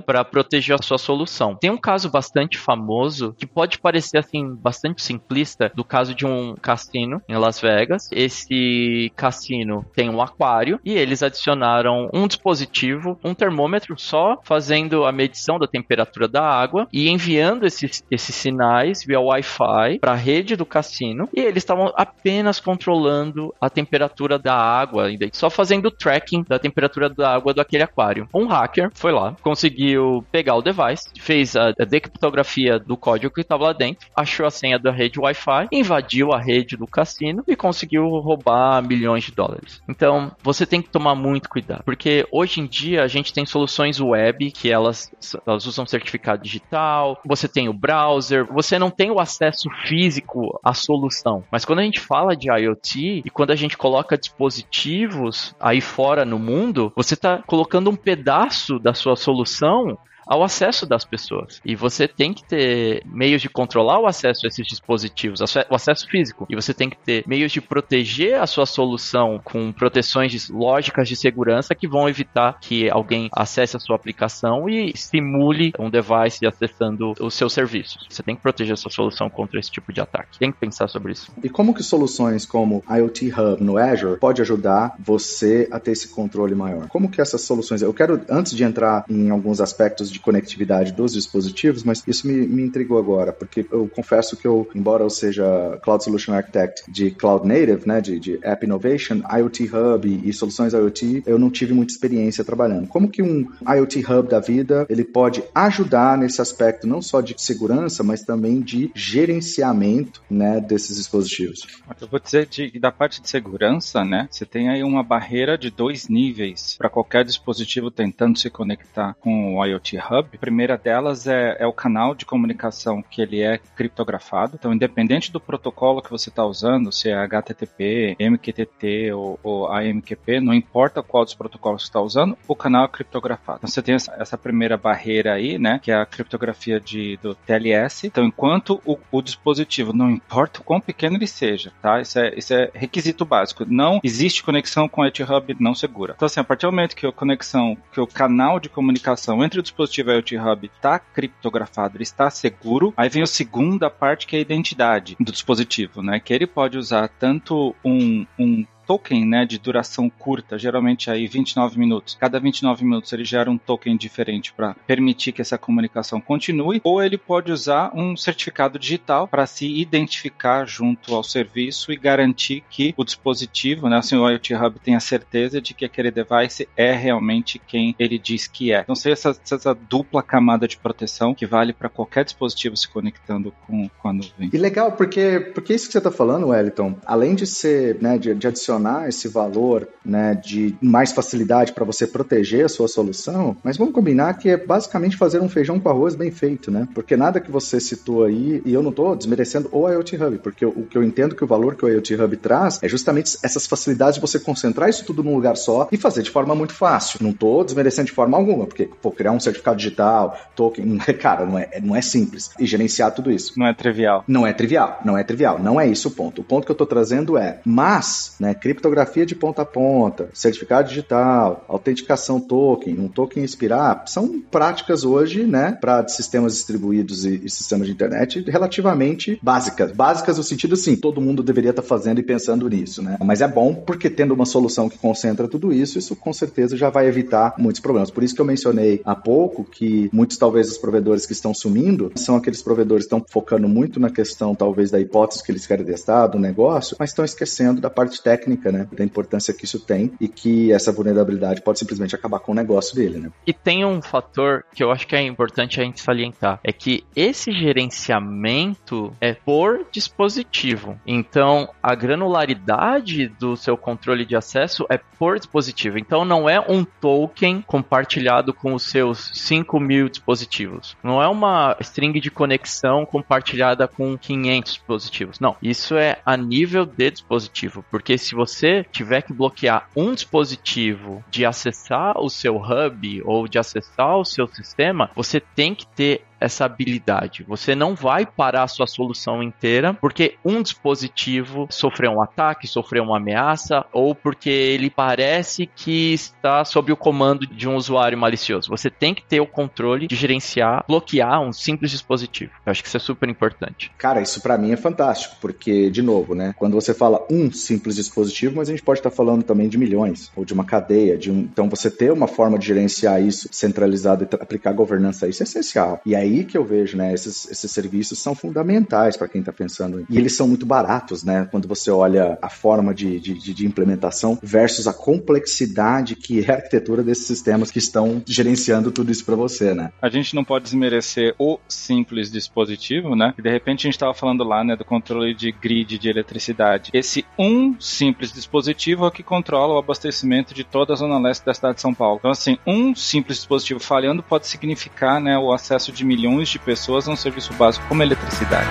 [0.05, 1.55] para proteger a sua solução.
[1.55, 6.55] Tem um caso bastante famoso que pode parecer assim bastante simplista do caso de um
[6.55, 8.09] cassino em Las Vegas.
[8.11, 15.11] Esse cassino tem um aquário e eles adicionaram um dispositivo, um termômetro só fazendo a
[15.11, 20.55] medição da temperatura da água e enviando esses, esses sinais via Wi-Fi para a rede
[20.55, 26.43] do cassino e eles estavam apenas controlando a temperatura da água, só fazendo o tracking
[26.47, 28.27] da temperatura da água do aquele aquário.
[28.33, 33.41] Um hacker foi lá, conseguiu conseguiu pegar o device, fez a, decriptografia do código que
[33.41, 37.55] estava lá dentro, achou a senha da rede Wi-Fi, invadiu a rede do cassino e
[37.55, 39.81] conseguiu roubar milhões de dólares.
[39.87, 43.99] Então, você tem que tomar muito cuidado, porque hoje em dia a gente tem soluções
[43.99, 45.11] web que elas,
[45.45, 50.73] elas usam certificado digital, você tem o browser, você não tem o acesso físico à
[50.73, 51.43] solução.
[51.51, 56.25] Mas quando a gente fala de IoT e quando a gente coloca dispositivos aí fora
[56.25, 59.97] no mundo, você está colocando um pedaço da sua solução produção
[60.29, 61.59] ao acesso das pessoas.
[61.65, 66.07] E você tem que ter meios de controlar o acesso a esses dispositivos, o acesso
[66.07, 66.45] físico.
[66.47, 71.15] E você tem que ter meios de proteger a sua solução com proteções lógicas de
[71.15, 77.13] segurança que vão evitar que alguém acesse a sua aplicação e simule um device acessando
[77.19, 78.05] os seus serviços.
[78.07, 80.37] Você tem que proteger a sua solução contra esse tipo de ataque.
[80.37, 81.31] Tem que pensar sobre isso.
[81.43, 86.09] E como que soluções como IoT Hub no Azure pode ajudar você a ter esse
[86.09, 86.87] controle maior?
[86.87, 87.81] Como que essas soluções...
[87.81, 92.27] Eu quero, antes de entrar em alguns aspectos de de conectividade dos dispositivos, mas isso
[92.27, 96.83] me, me intrigou agora, porque eu confesso que eu, embora eu seja Cloud Solution Architect
[96.91, 101.39] de Cloud Native, né, de, de App Innovation, IoT Hub e, e soluções IoT, eu
[101.39, 102.87] não tive muita experiência trabalhando.
[102.87, 107.35] Como que um IoT Hub da vida, ele pode ajudar nesse aspecto não só de
[107.37, 111.65] segurança, mas também de gerenciamento, né, desses dispositivos?
[111.99, 115.69] Eu vou dizer de, da parte de segurança, né, você tem aí uma barreira de
[115.69, 120.29] dois níveis para qualquer dispositivo tentando se conectar com o IoT Hub.
[120.33, 124.53] A primeira delas é, é o canal de comunicação que ele é criptografado.
[124.55, 130.39] Então, independente do protocolo que você está usando, se é HTTP, MQTT ou, ou AMQP,
[130.39, 133.59] não importa qual dos protocolos você está usando, o canal é criptografado.
[133.59, 137.35] Então, você tem essa, essa, primeira barreira aí, né, que é a criptografia de, do
[137.35, 138.07] TLS.
[138.07, 141.99] Então, enquanto o, o dispositivo, não importa o quão pequeno ele seja, tá?
[141.99, 143.65] Isso é, isso é requisito básico.
[143.67, 146.13] Não existe conexão com o Hub não segura.
[146.15, 149.59] Então, assim, a partir do momento que a conexão, que o canal de comunicação entre
[149.59, 152.93] o dispositivo dispositivo IoT Hub está criptografado, ele está seguro.
[152.95, 156.19] Aí vem a segunda parte que é a identidade do dispositivo, né?
[156.19, 161.77] Que ele pode usar tanto um, um token né, de duração curta, geralmente aí 29
[161.77, 162.17] minutos.
[162.19, 166.99] Cada 29 minutos ele gera um token diferente para permitir que essa comunicação continue, ou
[166.99, 172.95] ele pode usar um certificado digital para se identificar junto ao serviço e garantir que
[172.97, 176.91] o dispositivo, né, assim, o IoT Hub tem a certeza de que aquele device é
[176.91, 178.81] realmente quem ele diz que é.
[178.81, 183.53] Então, seja essa, essa dupla camada de proteção que vale para qualquer dispositivo se conectando
[183.67, 184.49] com, com a nuvem.
[184.51, 188.33] E legal, porque, porque isso que você está falando, Wellington, além de ser, né, de,
[188.33, 193.55] de adicionar adicionar esse valor né, de mais facilidade para você proteger a sua solução,
[193.63, 196.87] mas vamos combinar que é basicamente fazer um feijão com arroz bem feito, né?
[196.93, 200.65] Porque nada que você citou aí, e eu não estou desmerecendo o IoT Hub, porque
[200.65, 203.67] o que eu entendo que o valor que o IoT Hub traz é justamente essas
[203.67, 207.19] facilidades de você concentrar isso tudo num lugar só e fazer de forma muito fácil.
[207.21, 211.57] Não estou desmerecendo de forma alguma, porque pô, criar um certificado digital, token, cara, não
[211.57, 212.51] é, não é simples.
[212.59, 213.53] E gerenciar tudo isso.
[213.57, 214.23] Não é trivial.
[214.27, 215.59] Não é trivial, não é trivial.
[215.59, 216.41] Não é isso o ponto.
[216.41, 220.87] O ponto que eu estou trazendo é, mas, né, criptografia de ponta a ponta, certificado
[220.87, 227.49] digital, autenticação token, um token expirar, são práticas hoje, né, para sistemas distribuídos e, e,
[227.49, 229.91] sistemas de internet relativamente básicas.
[229.91, 233.17] Básicas no sentido assim, todo mundo deveria estar tá fazendo e pensando nisso, né?
[233.23, 236.89] Mas é bom porque tendo uma solução que concentra tudo isso, isso com certeza já
[236.89, 238.11] vai evitar muitos problemas.
[238.11, 242.11] Por isso que eu mencionei há pouco que muitos talvez os provedores que estão sumindo
[242.15, 245.85] são aqueles provedores que estão focando muito na questão talvez da hipótese que eles querem
[245.85, 248.87] testar do negócio, mas estão esquecendo da parte técnica, né?
[248.91, 252.95] Da importância que isso tem e que essa vulnerabilidade pode simplesmente acabar com o negócio
[252.95, 253.31] dele, né?
[253.45, 257.03] E tem um fator que eu acho que é importante a gente salientar, é que
[257.15, 260.99] esse gerenciamento é por dispositivo.
[261.05, 265.97] Então, a granularidade do seu controle de acesso é por dispositivo.
[265.97, 270.95] Então, não é um token compartilhado com os seus 5 mil dispositivos.
[271.03, 275.39] Não é uma string de conexão compartilhada com 500 dispositivos.
[275.39, 281.21] Não, isso é a nível de dispositivo, porque se você tiver que bloquear um dispositivo
[281.29, 286.23] de acessar o seu hub ou de acessar o seu sistema, você tem que ter
[286.39, 287.43] essa habilidade.
[287.47, 293.03] Você não vai parar a sua solução inteira porque um dispositivo sofreu um ataque, sofreu
[293.03, 298.69] uma ameaça ou porque ele parece que está sob o comando de um usuário malicioso.
[298.69, 302.51] Você tem que ter o controle de gerenciar, bloquear um simples dispositivo.
[302.65, 303.91] Eu acho que isso é super importante.
[303.97, 307.95] Cara, isso para mim é fantástico, porque de novo, né, quando você fala um simples
[307.95, 311.31] dispositivo, mas a gente pode estar falando também de milhões ou de uma cadeia, de
[311.31, 311.39] um...
[311.39, 315.45] então você ter uma forma de gerenciar isso centralizado e aplicar governança a isso é
[315.45, 316.01] essencial.
[316.05, 317.13] E aí aí que eu vejo, né?
[317.13, 320.05] Esses, esses serviços são fundamentais para quem está pensando.
[320.09, 321.47] E eles são muito baratos, né?
[321.51, 326.55] Quando você olha a forma de, de, de, implementação versus a complexidade que é a
[326.55, 329.91] arquitetura desses sistemas que estão gerenciando tudo isso para você, né?
[330.01, 333.33] A gente não pode desmerecer o simples dispositivo, né?
[333.37, 336.91] E de repente a gente estava falando lá, né, do controle de grid de eletricidade.
[336.93, 341.45] Esse um simples dispositivo é o que controla o abastecimento de toda a zona leste
[341.45, 342.17] da cidade de São Paulo.
[342.19, 346.59] Então, assim, um simples dispositivo falhando pode significar, né, o acesso de milhões milhões de
[346.59, 348.67] pessoas a um serviço básico como eletricidade.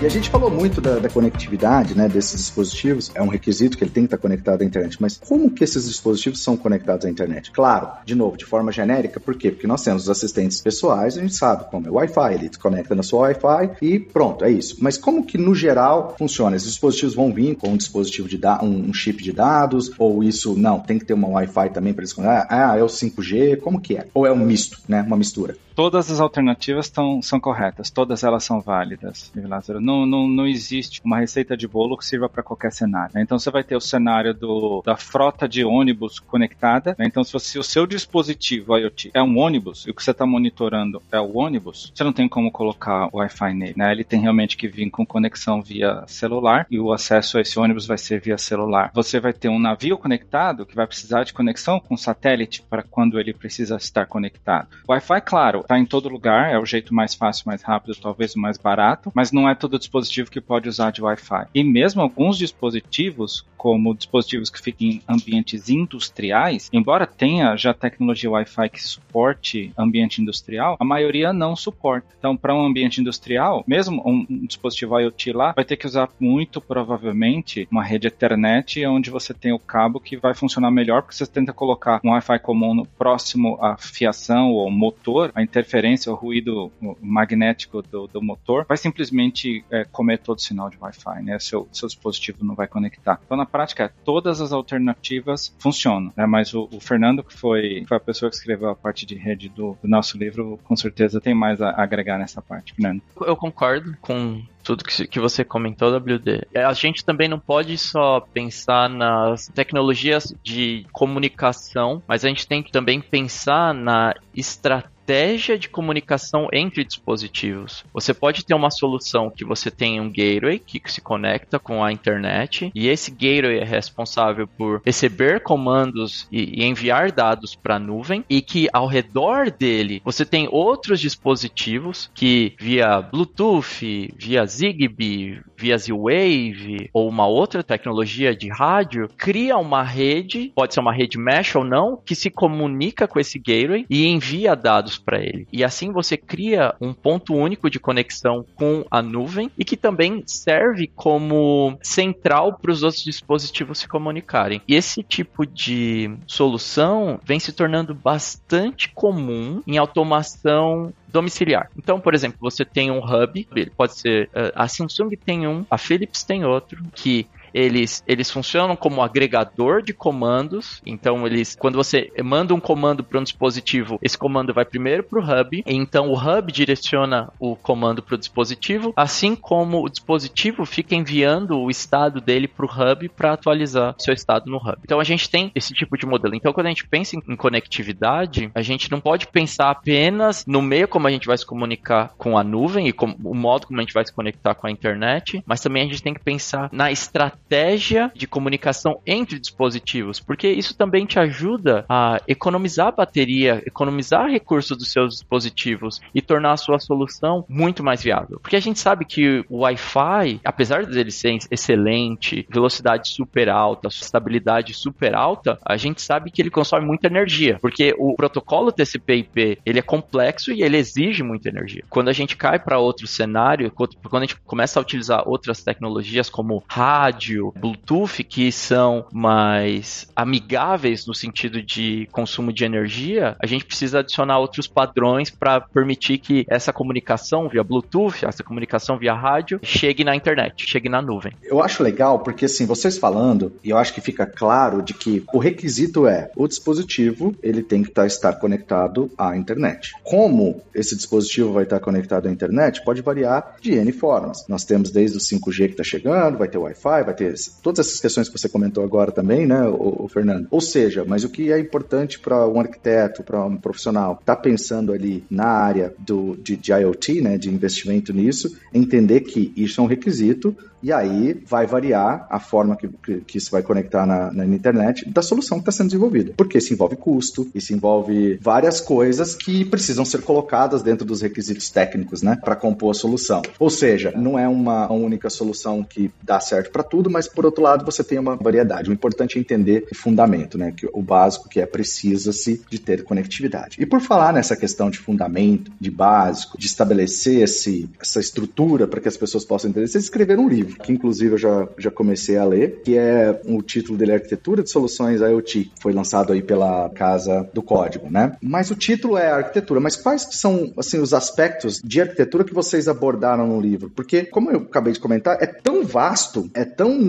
[0.00, 3.10] E a gente falou muito da, da, conectividade, né, desses dispositivos.
[3.16, 4.96] É um requisito que ele tem que estar conectado à internet.
[5.00, 7.50] Mas como que esses dispositivos são conectados à internet?
[7.50, 9.18] Claro, de novo, de forma genérica.
[9.18, 9.50] Por quê?
[9.50, 12.34] Porque nós temos os assistentes pessoais, a gente sabe como é o Wi-Fi.
[12.34, 14.76] Ele conecta na sua Wi-Fi e pronto, é isso.
[14.78, 16.54] Mas como que no geral funciona?
[16.54, 19.90] Esses dispositivos vão vir com um dispositivo de um, um chip de dados?
[19.98, 20.78] Ou isso não?
[20.78, 22.46] Tem que ter uma Wi-Fi também para eles conectar?
[22.48, 23.56] Ah, é o 5G?
[23.56, 24.06] Como que é?
[24.14, 25.02] Ou é um misto, né?
[25.02, 25.56] Uma mistura?
[25.78, 31.00] Todas as alternativas tão, são corretas, todas elas são válidas, Lázaro não, não, não existe
[31.02, 33.12] uma receita de bolo que sirva para qualquer cenário.
[33.14, 33.22] Né?
[33.22, 36.94] Então você vai ter o cenário do, da frota de ônibus conectada.
[36.98, 37.06] Né?
[37.06, 40.10] Então, se, você, se o seu dispositivo IoT é um ônibus e o que você
[40.10, 43.74] está monitorando é o ônibus, você não tem como colocar Wi-Fi nele.
[43.76, 43.90] Né?
[43.90, 47.86] Ele tem realmente que vir com conexão via celular e o acesso a esse ônibus
[47.86, 48.90] vai ser via celular.
[48.94, 53.18] Você vai ter um navio conectado que vai precisar de conexão com satélite para quando
[53.18, 54.68] ele precisa estar conectado.
[54.86, 58.38] Wi-Fi, claro, está em todo lugar, é o jeito mais fácil, mais rápido, talvez o
[58.38, 61.46] mais barato, mas não é todo dispositivo que pode usar de Wi-Fi.
[61.54, 68.30] E mesmo alguns dispositivos, como dispositivos que ficam em ambientes industriais, embora tenha já tecnologia
[68.30, 72.06] Wi-Fi que suporte ambiente industrial, a maioria não suporta.
[72.18, 76.08] Então, para um ambiente industrial, mesmo um, um, dispositivo IoT lá, vai ter que usar
[76.20, 81.16] muito provavelmente uma rede Ethernet, onde você tem o cabo que vai funcionar melhor, porque
[81.16, 86.70] você tenta colocar um Wi-Fi comum próximo à fiação ou motor, a interferência, o ruído
[87.00, 91.38] magnético do, do motor, vai simplesmente é, comer todo o sinal de Wi-Fi, né?
[91.38, 93.20] Seu, seu dispositivo não vai conectar.
[93.24, 96.26] Então, na prática, todas as alternativas funcionam, né?
[96.26, 99.48] Mas o, o Fernando, que foi, foi a pessoa que escreveu a parte de rede
[99.48, 103.02] do, do nosso livro, com certeza tem mais a, a agregar nessa parte, Fernando.
[103.20, 106.46] Eu concordo com tudo que, que você comentou, WD.
[106.54, 112.62] A gente também não pode só pensar nas tecnologias de comunicação, mas a gente tem
[112.62, 117.82] que também pensar na estratégia estratégia de comunicação entre dispositivos.
[117.94, 121.90] Você pode ter uma solução que você tem um gateway que se conecta com a
[121.90, 127.78] internet e esse gateway é responsável por receber comandos e, e enviar dados para a
[127.78, 135.40] nuvem e que ao redor dele você tem outros dispositivos que via Bluetooth, via Zigbee,
[135.56, 141.18] via Z-Wave ou uma outra tecnologia de rádio cria uma rede, pode ser uma rede
[141.18, 145.46] mesh ou não, que se comunica com esse gateway e envia dados para ele.
[145.52, 150.22] E assim você cria um ponto único de conexão com a nuvem e que também
[150.26, 154.60] serve como central para os outros dispositivos se comunicarem.
[154.66, 161.70] E esse tipo de solução vem se tornando bastante comum em automação domiciliar.
[161.76, 165.64] Então, por exemplo, você tem um hub, ele pode ser eh, a Samsung tem um,
[165.70, 167.26] a Philips tem outro, que
[167.58, 170.80] eles, eles funcionam como agregador de comandos.
[170.86, 175.18] Então, eles, quando você manda um comando para um dispositivo, esse comando vai primeiro para
[175.18, 175.64] o hub.
[175.66, 181.58] Então, o hub direciona o comando para o dispositivo, assim como o dispositivo fica enviando
[181.58, 184.78] o estado dele para o hub para atualizar seu estado no hub.
[184.84, 186.36] Então, a gente tem esse tipo de modelo.
[186.36, 190.62] Então, quando a gente pensa em, em conectividade, a gente não pode pensar apenas no
[190.62, 193.80] meio como a gente vai se comunicar com a nuvem e com, o modo como
[193.80, 196.68] a gente vai se conectar com a internet, mas também a gente tem que pensar
[196.72, 203.62] na estratégia estratégia de comunicação entre dispositivos, porque isso também te ajuda a economizar bateria,
[203.64, 208.38] economizar recursos dos seus dispositivos e tornar a sua solução muito mais viável.
[208.40, 214.74] Porque a gente sabe que o Wi-Fi, apesar dele ser excelente, velocidade super alta, estabilidade
[214.74, 219.78] super alta, a gente sabe que ele consome muita energia, porque o protocolo TCP/IP ele
[219.78, 221.84] é complexo e ele exige muita energia.
[221.88, 226.28] Quando a gente cai para outro cenário, quando a gente começa a utilizar outras tecnologias
[226.28, 233.46] como rádio rádio, Bluetooth, que são mais amigáveis no sentido de consumo de energia, a
[233.46, 239.14] gente precisa adicionar outros padrões para permitir que essa comunicação via Bluetooth, essa comunicação via
[239.14, 241.32] rádio, chegue na internet, chegue na nuvem.
[241.42, 245.24] Eu acho legal porque, assim, vocês falando, e eu acho que fica claro de que
[245.32, 249.92] o requisito é o dispositivo, ele tem que tá, estar conectado à internet.
[250.02, 254.44] Como esse dispositivo vai estar conectado à internet pode variar de N formas.
[254.48, 257.27] Nós temos desde o 5G que está chegando, vai ter Wi-Fi, vai ter
[257.62, 260.46] todas essas questões que você comentou agora também, né, o, o Fernando?
[260.50, 264.92] Ou seja, mas o que é importante para um arquiteto, para um profissional, tá pensando
[264.92, 269.84] ali na área do, de, de IoT, né, de investimento nisso, entender que isso é
[269.84, 274.32] um requisito e aí vai variar a forma que, que, que isso vai conectar na,
[274.32, 276.32] na, internet da solução que está sendo desenvolvida.
[276.36, 281.70] Porque isso envolve custo, isso envolve várias coisas que precisam ser colocadas dentro dos requisitos
[281.70, 283.42] técnicos, né, para compor a solução.
[283.58, 287.62] Ou seja, não é uma única solução que dá certo para tudo, mas por outro
[287.62, 288.90] lado você tem uma variedade.
[288.90, 293.02] O importante é entender o fundamento, né, que o básico que é precisa-se de ter
[293.02, 293.76] conectividade.
[293.80, 299.00] E por falar nessa questão de fundamento, de básico, de estabelecer esse, essa estrutura para
[299.00, 301.90] que as pessoas possam entender, vocês escreveram um livro livro, que inclusive eu já, já
[301.90, 305.72] comecei a ler, que é o título dele é Arquitetura de Soluções IoT.
[305.80, 308.36] Foi lançado aí pela Casa do Código, né?
[308.42, 309.80] Mas o título é Arquitetura.
[309.80, 313.90] Mas quais são, assim, os aspectos de arquitetura que vocês abordaram no livro?
[313.90, 317.07] Porque, como eu acabei de comentar, é tão vasto, é tão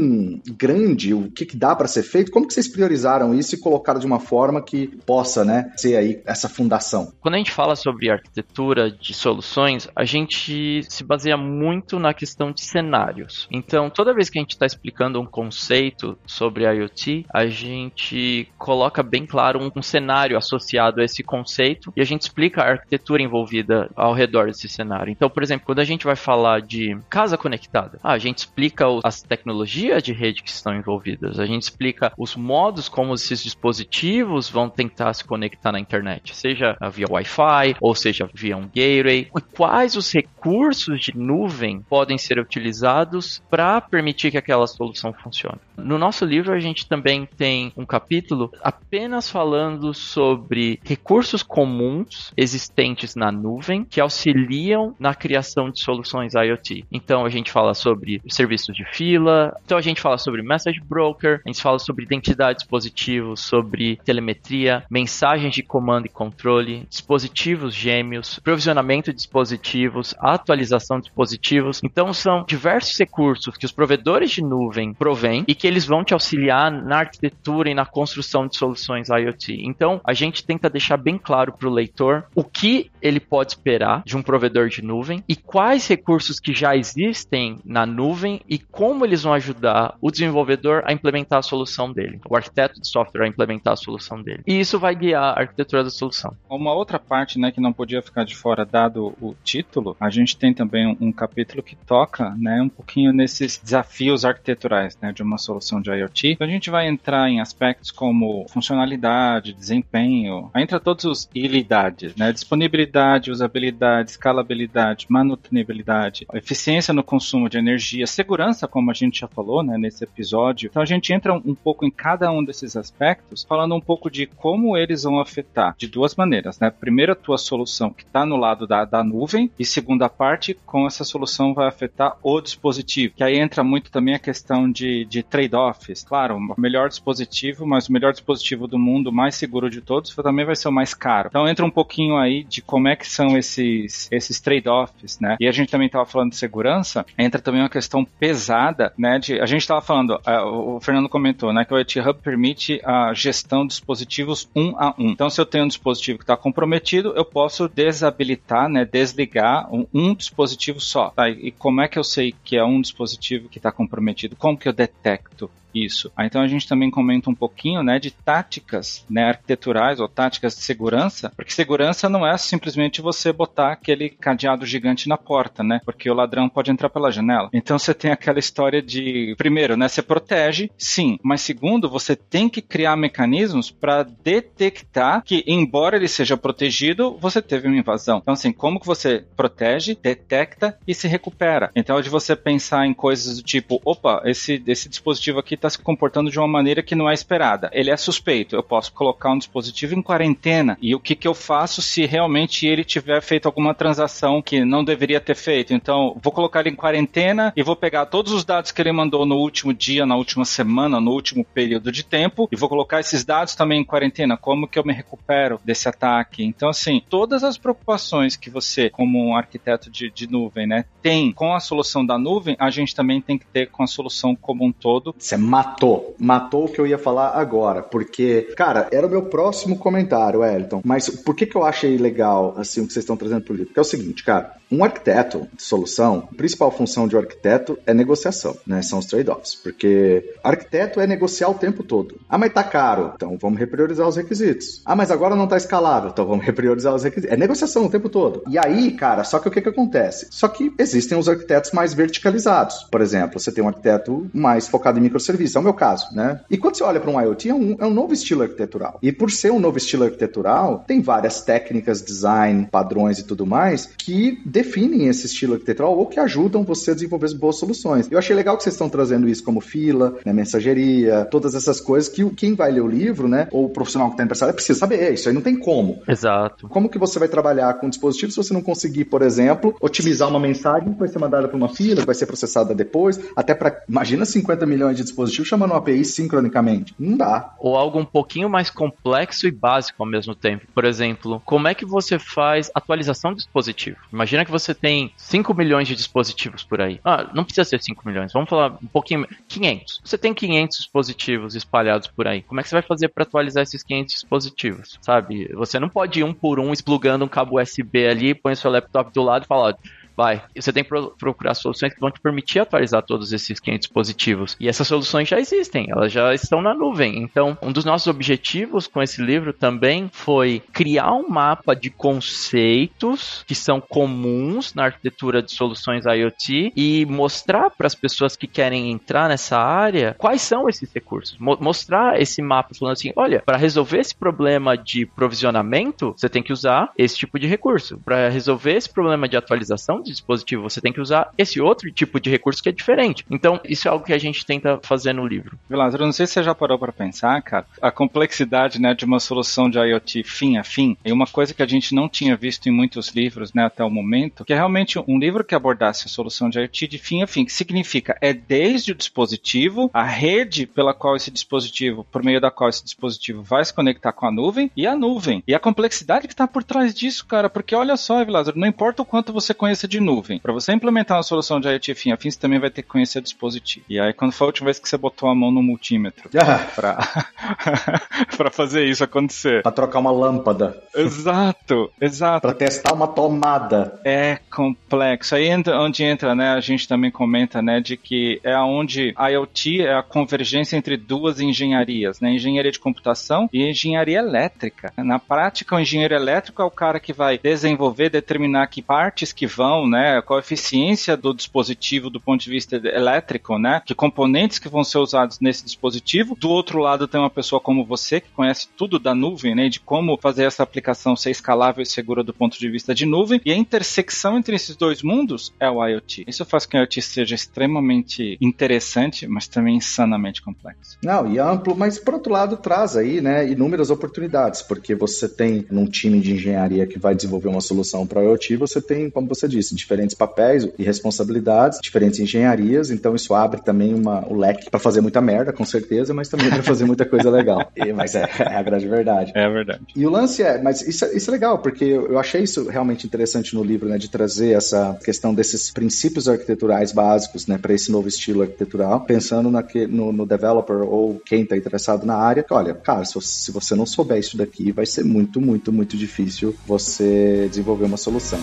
[0.58, 2.32] grande o que, que dá para ser feito.
[2.32, 6.22] Como que vocês priorizaram isso e colocaram de uma forma que possa, né, ser aí
[6.26, 7.14] essa fundação?
[7.20, 12.52] Quando a gente fala sobre arquitetura de soluções, a gente se baseia muito na questão
[12.52, 13.48] de cenários.
[13.52, 19.02] Então, toda vez que a gente está explicando um conceito sobre IoT, a gente coloca
[19.04, 23.90] bem claro um, cenário associado a esse conceito e a gente explica a arquitetura envolvida
[23.96, 25.12] ao redor desse cenário.
[25.12, 28.86] Então, por exemplo, quando a gente vai falar de casa conectada, ah, a gente explica
[29.04, 34.50] as tecnologias de rede que estão envolvidas, a gente explica os modos como esses dispositivos
[34.50, 39.42] vão tentar se conectar na internet, seja via Wi-Fi ou seja via um gateway, e
[39.42, 45.60] quais os recursos de nuvem podem ser utilizados para permitir que aquela solução funcione.
[45.84, 53.16] No nosso livro, a gente também tem um capítulo apenas falando sobre recursos comuns existentes
[53.16, 56.86] na nuvem que auxiliam na criação de soluções IoT.
[56.92, 61.42] Então, a gente fala sobre serviços de fila, então a gente fala sobre message broker,
[61.46, 67.74] a gente fala sobre identidade de dispositivos, sobre telemetria, mensagens de comando e controle, dispositivos
[67.74, 71.82] gêmeos, provisionamento de dispositivos, atualização de dispositivos.
[71.84, 76.04] Então, são diversos recursos recursos que os provedores de nuvem provêm e que eles vão
[76.04, 79.62] te auxiliar na arquitetura e na construção de soluções IoT.
[79.62, 84.02] Então, a gente tenta deixar bem claro para o leitor o que ele pode esperar
[84.04, 89.06] de um provedor de nuvem e quais recursos que já existem na nuvem e como
[89.06, 93.28] eles vão ajudar o desenvolvedor a implementar a solução dele, o arquiteto de software a
[93.28, 94.42] implementar a solução dele.
[94.48, 96.36] E isso vai guiar a arquitetura da solução.
[96.50, 100.36] Uma outra parte, né, que não podia ficar de fora dado o título, a gente
[100.36, 105.38] tem também um capítulo que toca, né, um pouquinho nesses desafios arquiteturais né, de uma
[105.38, 106.32] solução de IoT.
[106.32, 112.32] Então a gente vai entrar em aspectos como funcionalidade, desempenho, entra todos os ilidades, né,
[112.32, 119.64] disponibilidade usabilidade, escalabilidade, manutenibilidade, eficiência no consumo de energia, segurança, como a gente já falou
[119.64, 120.68] né, nesse episódio.
[120.70, 124.26] Então a gente entra um pouco em cada um desses aspectos, falando um pouco de
[124.26, 126.60] como eles vão afetar de duas maneiras.
[126.60, 126.70] Né?
[126.70, 130.88] Primeiro, a tua solução que está no lado da, da nuvem, e segunda parte, como
[130.88, 133.16] essa solução vai afetar o dispositivo.
[133.16, 136.04] Que aí entra muito também a questão de, de trade-offs.
[136.04, 140.46] Claro, o melhor dispositivo, mas o melhor dispositivo do mundo, mais seguro de todos, também
[140.46, 141.30] vai ser o mais caro.
[141.30, 145.38] Então entra um pouquinho aí de como é que são esses, esses trade-offs, né?
[145.40, 149.20] E a gente também estava falando de segurança, entra também uma questão pesada, né?
[149.20, 151.66] De, a gente estava falando, uh, o Fernando comentou, né?
[151.66, 155.10] Que o IT Hub permite a gestão de dispositivos um a um.
[155.12, 158.86] Então, se eu tenho um dispositivo que está comprometido, eu posso desabilitar, né?
[158.86, 161.10] Desligar um, um dispositivo só.
[161.10, 161.30] Tá?
[161.30, 164.36] E como é que eu sei que é um dispositivo que está comprometido?
[164.36, 165.39] Como que eu detecto?
[165.40, 166.12] 8 isso.
[166.20, 170.64] então a gente também comenta um pouquinho, né, de táticas, né, arquiteturais ou táticas de
[170.64, 176.10] segurança, porque segurança não é simplesmente você botar aquele cadeado gigante na porta, né, porque
[176.10, 177.50] o ladrão pode entrar pela janela.
[177.54, 182.50] Então você tem aquela história de, primeiro, né, você protege, sim, mas segundo, você tem
[182.50, 188.20] que criar mecanismos para detectar que, embora ele seja protegido, você teve uma invasão.
[188.22, 191.72] Então assim, como que você protege, detecta e se recupera?
[191.76, 195.70] Então é de você pensar em coisas do tipo, opa, esse, esse dispositivo aqui está
[195.70, 197.70] se comportando de uma maneira que não é esperada.
[197.74, 198.56] Ele é suspeito.
[198.56, 202.66] Eu posso colocar um dispositivo em quarentena e o que, que eu faço se realmente
[202.66, 205.74] ele tiver feito alguma transação que não deveria ter feito?
[205.74, 209.26] Então, vou colocar ele em quarentena e vou pegar todos os dados que ele mandou
[209.26, 213.24] no último dia, na última semana, no último período de tempo e vou colocar esses
[213.24, 214.38] dados também em quarentena.
[214.38, 216.44] Como que eu me recupero desse ataque?
[216.44, 221.32] Então, assim, todas as preocupações que você, como um arquiteto de, de nuvem, né, tem
[221.32, 224.66] com a solução da nuvem, a gente também tem que ter com a solução como
[224.66, 225.14] um todo.
[225.18, 226.16] Você matou.
[226.20, 227.82] Matou o que eu ia falar agora.
[227.82, 230.82] Porque, cara, era o meu próximo comentário, Elton.
[230.86, 233.68] Mas por que, que eu achei legal, assim, o que vocês estão trazendo pro livro?
[233.68, 234.54] Porque é o seguinte, cara.
[234.72, 238.84] Um arquiteto de solução, a principal função de um arquiteto é negociação, né?
[238.84, 239.56] São os trade-offs.
[239.56, 242.20] Porque arquiteto é negociar o tempo todo.
[242.30, 243.14] Ah, mas tá caro.
[243.16, 244.84] Então vamos repriorizar os requisitos.
[244.86, 246.12] Ah, mas agora não tá escalável.
[246.12, 247.34] Então vamos repriorizar os requisitos.
[247.34, 248.44] É negociação o tempo todo.
[248.48, 250.28] E aí, cara, só que o que, que acontece?
[250.30, 252.84] Só que existem os arquitetos mais verticalizados.
[252.92, 255.39] Por exemplo, você tem um arquiteto mais focado em microserviços.
[255.56, 256.42] É o meu caso, né?
[256.50, 259.00] E quando você olha para um IoT, é um, é um novo estilo arquitetural.
[259.02, 263.90] E por ser um novo estilo arquitetural, tem várias técnicas, design, padrões e tudo mais
[263.98, 268.08] que definem esse estilo arquitetural ou que ajudam você a desenvolver boas soluções.
[268.12, 272.10] Eu achei legal que vocês estão trazendo isso como fila, né, mensageria, todas essas coisas
[272.10, 275.14] que quem vai ler o livro, né, ou o profissional que está interessado, precisa saber.
[275.14, 276.02] Isso aí não tem como.
[276.08, 276.68] Exato.
[276.68, 280.28] Como que você vai trabalhar com um dispositivo se você não conseguir, por exemplo, otimizar
[280.30, 283.54] uma mensagem que vai ser mandada para uma fila, que vai ser processada depois, até
[283.54, 286.94] para imagina 50 milhões de dispositivos chamando uma API sincronicamente.
[287.00, 287.54] Não dá.
[287.60, 290.66] Ou algo um pouquinho mais complexo e básico ao mesmo tempo.
[290.74, 293.98] Por exemplo, como é que você faz atualização do dispositivo?
[294.12, 297.00] Imagina que você tem 5 milhões de dispositivos por aí.
[297.04, 299.28] Ah, não precisa ser 5 milhões, vamos falar um pouquinho.
[299.48, 300.02] 500.
[300.04, 302.42] Você tem 500 dispositivos espalhados por aí.
[302.44, 305.00] Como é que você vai fazer para atualizar esses 500 dispositivos?
[305.02, 305.50] Sabe?
[305.54, 309.12] Você não pode ir um por um explugando um cabo USB ali, põe seu laptop
[309.14, 309.76] do lado e falar
[310.20, 310.44] vai.
[310.54, 314.58] Você tem que procurar soluções que vão te permitir atualizar todos esses 500 dispositivos.
[314.60, 317.24] E essas soluções já existem, elas já estão na nuvem.
[317.24, 323.46] Então, um dos nossos objetivos com esse livro também foi criar um mapa de conceitos
[323.48, 328.92] que são comuns na arquitetura de soluções IoT e mostrar para as pessoas que querem
[328.92, 331.38] entrar nessa área quais são esses recursos.
[331.40, 336.44] Mo mostrar esse mapa falando assim, olha, para resolver esse problema de provisionamento, você tem
[336.44, 337.98] que usar esse tipo de recurso.
[338.04, 342.20] Para resolver esse problema de atualização de dispositivo, você tem que usar esse outro tipo
[342.20, 343.26] de recurso que é diferente.
[343.30, 345.58] Então, isso é algo que a gente tenta fazer no livro.
[345.70, 349.20] Lázaro, não sei se você já parou para pensar, cara, a complexidade né, de uma
[349.20, 352.68] solução de IoT fim a fim é uma coisa que a gente não tinha visto
[352.68, 356.10] em muitos livros né, até o momento, que é realmente um livro que abordasse a
[356.10, 360.66] solução de IoT de fim a fim, que significa é desde o dispositivo, a rede
[360.66, 364.32] pela qual esse dispositivo, por meio da qual esse dispositivo vai se conectar com a
[364.32, 365.44] nuvem, e a nuvem.
[365.48, 369.02] E a complexidade que está por trás disso, cara, porque olha só, Lázaro, não importa
[369.02, 370.40] o quanto você conheça de de nuvem.
[370.40, 372.88] Para você implementar uma solução de IoT fim a fim, você também vai ter que
[372.88, 373.86] conhecer o dispositivo.
[373.90, 376.66] E aí, quando foi a última vez que você botou a mão no multímetro ah.
[378.38, 379.62] para fazer isso acontecer?
[379.62, 380.82] Para trocar uma lâmpada.
[380.96, 382.42] Exato, exato.
[382.42, 384.00] para testar uma tomada.
[384.04, 385.36] É complexo.
[385.36, 386.52] Aí entra, onde entra, né?
[386.52, 390.96] A gente também comenta, né, de que é onde a IoT é a convergência entre
[390.96, 392.32] duas engenharias, né?
[392.32, 394.94] Engenharia de computação e engenharia elétrica.
[394.98, 399.46] Na prática, o engenheiro elétrico é o cara que vai desenvolver, determinar que partes que
[399.46, 400.22] vão né?
[400.22, 403.82] Qual a eficiência do dispositivo do ponto de vista elétrico, né?
[403.86, 406.36] Que componentes que vão ser usados nesse dispositivo.
[406.40, 409.70] Do outro lado tem uma pessoa como você que conhece tudo da nuvem, né?
[409.70, 413.42] De como fazer essa aplicação ser escalável e segura do ponto de vista de nuvem.
[413.46, 416.26] E a intersecção entre esses dois mundos é o IoT.
[416.28, 420.98] Isso faz com que o IoT seja extremamente interessante, mas também insanamente complexo.
[421.04, 425.66] Não, e amplo, mas por outro lado traz aí, né, inúmeras oportunidades, porque você tem
[425.72, 429.28] num time de engenharia que vai desenvolver uma solução para o IoT, você tem, como
[429.28, 434.70] você disse, diferentes papéis e responsabilidades, diferentes engenharias, então isso abre também uma, o leque
[434.70, 437.70] para fazer muita merda, com certeza, mas também para fazer muita coisa legal.
[437.80, 439.32] E, mas é, é, a grande verdade.
[439.34, 439.82] É verdade.
[439.96, 443.08] E o lance é, mas isso, é, isso é legal, porque eu achei isso realmente
[443.08, 447.90] interessante no livro, né, de trazer essa questão desses princípios arquiteturais básicos, né, para esse
[447.90, 452.74] novo estilo arquitetural, pensando naque, no, no developer ou quem está interessado na área, olha,
[452.74, 457.48] cara, se, se você não souber isso daqui, vai ser muito, muito, muito difícil você
[457.50, 458.40] desenvolver uma solução.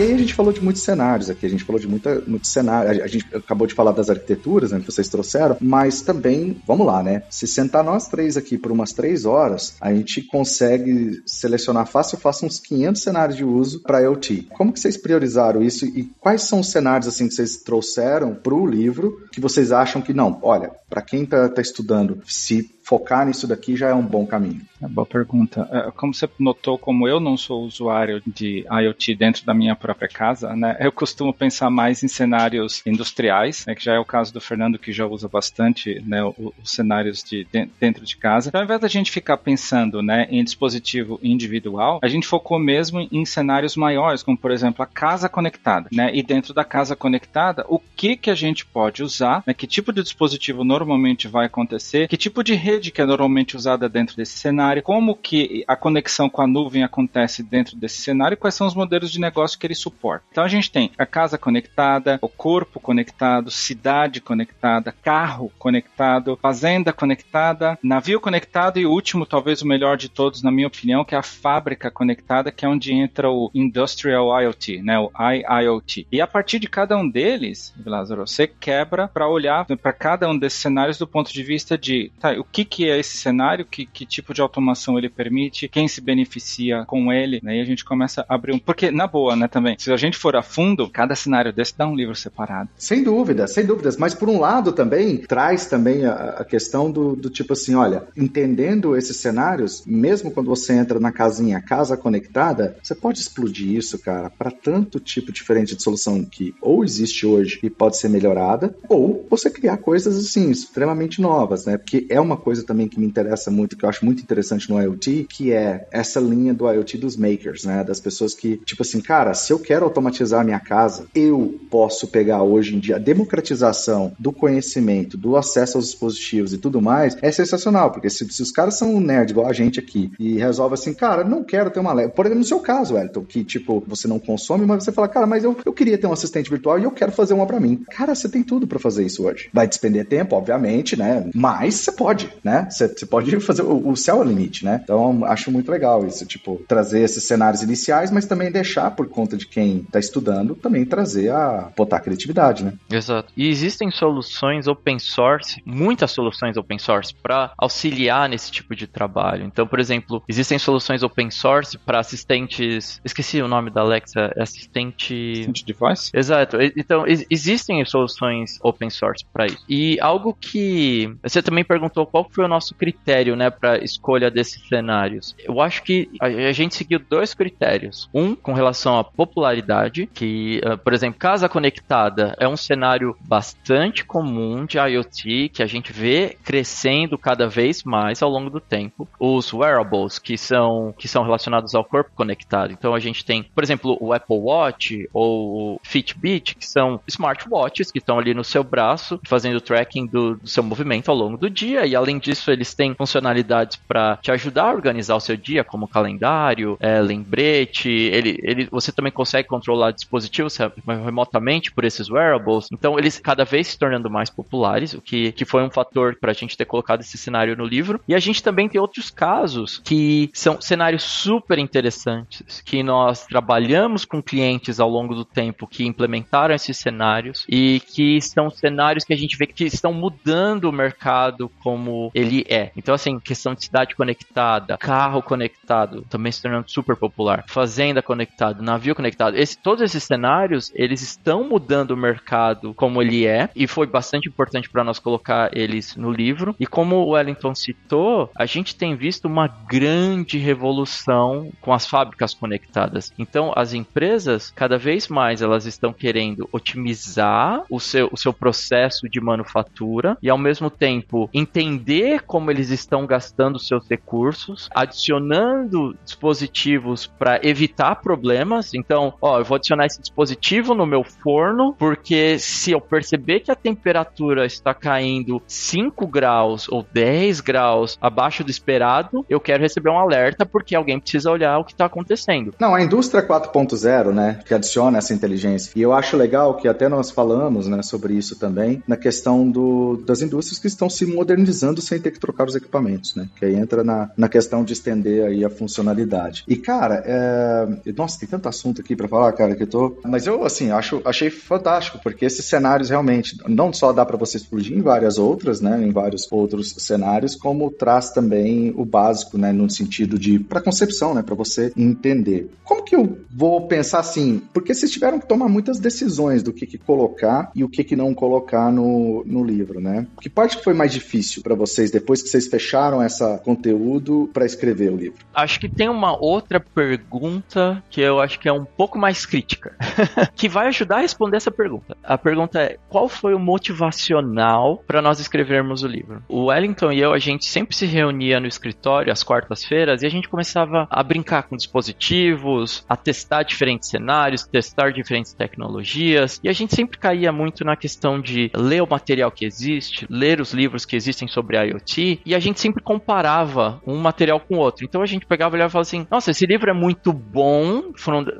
[0.00, 2.50] E aí a gente falou de muitos cenários aqui, a gente falou de muita, muitos
[2.50, 6.86] cenários, a gente acabou de falar das arquiteturas, né, que vocês trouxeram, mas também, vamos
[6.86, 11.86] lá, né, se sentar nós três aqui por umas três horas, a gente consegue selecionar
[11.86, 14.48] fácil, fácil uns 500 cenários de uso para IoT.
[14.56, 18.54] Como que vocês priorizaram isso e quais são os cenários, assim, que vocês trouxeram para
[18.54, 23.24] o livro que vocês acham que, não, olha, para quem está tá estudando, se focar
[23.24, 24.62] nisso daqui já é um bom caminho?
[24.82, 25.68] É boa pergunta.
[25.70, 30.08] É, como você notou, como eu não sou usuário de IoT dentro da minha própria
[30.08, 34.32] casa, né, eu costumo pensar mais em cenários industriais, né, que já é o caso
[34.32, 37.46] do Fernando, que já usa bastante né, os, os cenários de,
[37.78, 38.48] dentro de casa.
[38.48, 43.06] Então, ao invés da gente ficar pensando né, em dispositivo individual, a gente focou mesmo
[43.12, 45.88] em cenários maiores, como por exemplo a casa conectada.
[45.92, 49.68] Né, e dentro da casa conectada, o que, que a gente pode usar, né, que
[49.68, 53.88] tipo de dispositivo normalmente vai acontecer, que tipo de rede rede que é normalmente usada
[53.88, 58.36] dentro desse cenário, como que a conexão com a nuvem acontece dentro desse cenário e
[58.38, 60.24] quais são os modelos de negócio que ele suporta.
[60.32, 66.92] Então a gente tem a casa conectada, o corpo conectado, cidade conectada, carro conectado, fazenda
[66.92, 71.14] conectada, navio conectado e o último, talvez o melhor de todos, na minha opinião, que
[71.14, 76.06] é a fábrica conectada, que é onde entra o Industrial IoT, né, o IIoT.
[76.10, 80.38] E a partir de cada um deles, Lázaro, você quebra para olhar para cada um
[80.38, 83.84] desses cenários do ponto de vista de tá, o que, que é esse cenário, que,
[83.84, 87.58] que tipo de automação ele permite, quem se beneficia com ele, né?
[87.58, 88.58] E a gente começa a abrir um.
[88.58, 91.86] Porque, na boa, né, também, se a gente for a fundo, cada cenário desse dá
[91.86, 92.70] um livro separado.
[92.76, 93.96] Sem dúvida, sem dúvidas.
[93.96, 98.04] Mas por um lado também traz também a, a questão do, do tipo assim, olha,
[98.16, 103.98] entendendo esses cenários, mesmo quando você entra na casinha casa conectada, você pode explodir isso,
[103.98, 108.74] cara, para tanto tipo diferente de solução que ou existe hoje e pode ser melhorada,
[108.88, 111.76] ou você criar coisas assim extremamente novas, né?
[111.76, 114.68] Porque é uma coisa coisa também que me interessa muito, que eu acho muito interessante
[114.70, 117.82] no IoT, que é essa linha do IoT dos makers, né?
[117.82, 122.08] Das pessoas que, tipo assim, cara, se eu quero automatizar a minha casa, eu posso
[122.08, 127.16] pegar hoje em dia a democratização do conhecimento, do acesso aos dispositivos e tudo mais,
[127.22, 130.38] é sensacional, porque se, se os caras são um nerd igual a gente aqui e
[130.38, 132.12] resolve assim, cara, não quero ter uma Alexa.
[132.12, 135.26] Por exemplo, no seu caso, Elton, que tipo, você não consome, mas você fala, cara,
[135.26, 137.82] mas eu, eu queria ter um assistente virtual e eu quero fazer uma para mim.
[137.90, 139.48] Cara, você tem tudo para fazer isso hoje.
[139.52, 141.28] Vai despender tempo, obviamente, né?
[141.34, 142.68] Mas você pode, né?
[142.70, 144.80] Você pode fazer o, o céu é o limite, né?
[144.82, 149.36] Então acho muito legal isso, tipo, trazer esses cenários iniciais, mas também deixar por conta
[149.36, 152.74] de quem está estudando, também trazer a botar a criatividade, né?
[152.90, 153.32] Exato.
[153.36, 159.44] E existem soluções open source, muitas soluções open source para auxiliar nesse tipo de trabalho.
[159.44, 164.42] Então, por exemplo, existem soluções open source para assistentes, esqueci o nome da Alexa, é
[164.42, 166.10] assistente assistente device.
[166.14, 166.58] Exato.
[166.76, 169.64] Então, existem soluções open source para isso.
[169.68, 174.66] E algo que você também perguntou qual foi o nosso critério, né, para escolha desses
[174.68, 175.34] cenários?
[175.38, 178.08] Eu acho que a, gente seguiu dois critérios.
[178.14, 184.04] Um, com relação à popularidade, que, uh, por exemplo, casa conectada é um cenário bastante
[184.04, 189.08] comum de IoT que a gente vê crescendo cada vez mais ao longo do tempo.
[189.18, 192.72] Os wearables, que são, que são relacionados ao corpo conectado.
[192.72, 197.90] Então a gente tem, por exemplo, o Apple Watch ou o Fitbit, que são smartwatches
[197.90, 201.50] que estão ali no seu braço, fazendo tracking do, do seu movimento ao longo do
[201.50, 205.64] dia, e além disso, eles têm funcionalidades para te ajudar a organizar o seu dia,
[205.64, 207.88] como calendário, é, lembrete.
[207.88, 210.56] Ele, ele, você também consegue controlar dispositivos
[210.86, 212.68] remotamente por esses wearables.
[212.72, 216.30] Então, eles cada vez se tornando mais populares, o que, que foi um fator para
[216.30, 218.00] a gente ter colocado esse cenário no livro.
[218.06, 224.04] E a gente também tem outros casos que são cenários super interessantes, que nós trabalhamos
[224.04, 229.12] com clientes ao longo do tempo que implementaram esses cenários e que são cenários que
[229.12, 232.70] a gente vê que estão mudando o mercado como ele é.
[232.76, 238.62] Então, assim, questão de cidade conectada, carro conectado, também se tornando super popular, fazenda conectada,
[238.62, 239.36] navio conectado.
[239.36, 244.28] Esse, todos esses cenários, eles estão mudando o mercado como ele é, e foi bastante
[244.28, 246.54] importante para nós colocar eles no livro.
[246.58, 252.34] E como o Wellington citou, a gente tem visto uma grande revolução com as fábricas
[252.34, 253.12] conectadas.
[253.18, 259.08] Então, as empresas, cada vez mais, elas estão querendo otimizar o seu, o seu processo
[259.08, 267.06] de manufatura e, ao mesmo tempo, entender como eles estão gastando seus recursos, adicionando dispositivos
[267.06, 268.74] para evitar problemas.
[268.74, 273.50] Então, ó, eu vou adicionar esse dispositivo no meu forno, porque se eu perceber que
[273.50, 279.90] a temperatura está caindo 5 graus ou 10 graus abaixo do esperado, eu quero receber
[279.90, 282.54] um alerta porque alguém precisa olhar o que está acontecendo.
[282.58, 285.72] Não, a indústria 4.0, né, que adiciona essa inteligência.
[285.76, 290.02] E eu acho legal que até nós falamos, né, sobre isso também, na questão do,
[290.06, 293.54] das indústrias que estão se modernizando sem ter que trocar os equipamentos, né, que aí
[293.54, 296.44] entra na, na questão de estender aí a funcionalidade.
[296.46, 297.92] E, cara, é...
[297.96, 299.98] nossa, tem tanto assunto aqui para falar, cara, que eu tô...
[300.04, 304.36] Mas eu, assim, acho, achei fantástico, porque esses cenários realmente, não só dá para você
[304.36, 309.52] explodir em várias outras, né, em vários outros cenários, como traz também o básico, né,
[309.52, 312.50] no sentido de, para concepção, né, para você entender.
[312.64, 314.42] Como que eu vou pensar assim?
[314.54, 317.96] Porque vocês tiveram que tomar muitas decisões do que, que colocar e o que, que
[317.96, 320.06] não colocar no, no livro, né?
[320.20, 324.44] Que parte que foi mais difícil para vocês depois que vocês fecharam essa conteúdo para
[324.44, 325.18] escrever o livro?
[325.34, 329.74] Acho que tem uma outra pergunta que eu acho que é um pouco mais crítica,
[330.36, 331.96] que vai ajudar a responder essa pergunta.
[332.02, 336.22] A pergunta é: qual foi o motivacional para nós escrevermos o livro?
[336.28, 340.10] O Wellington e eu, a gente sempre se reunia no escritório às quartas-feiras e a
[340.10, 346.52] gente começava a brincar com dispositivos, a testar diferentes cenários, testar diferentes tecnologias, e a
[346.52, 350.84] gente sempre caía muito na questão de ler o material que existe, ler os livros
[350.84, 354.84] que existem sobre IoT, e a gente sempre comparava um material com o outro.
[354.84, 357.92] Então a gente pegava e falava assim: nossa, esse livro é muito bom,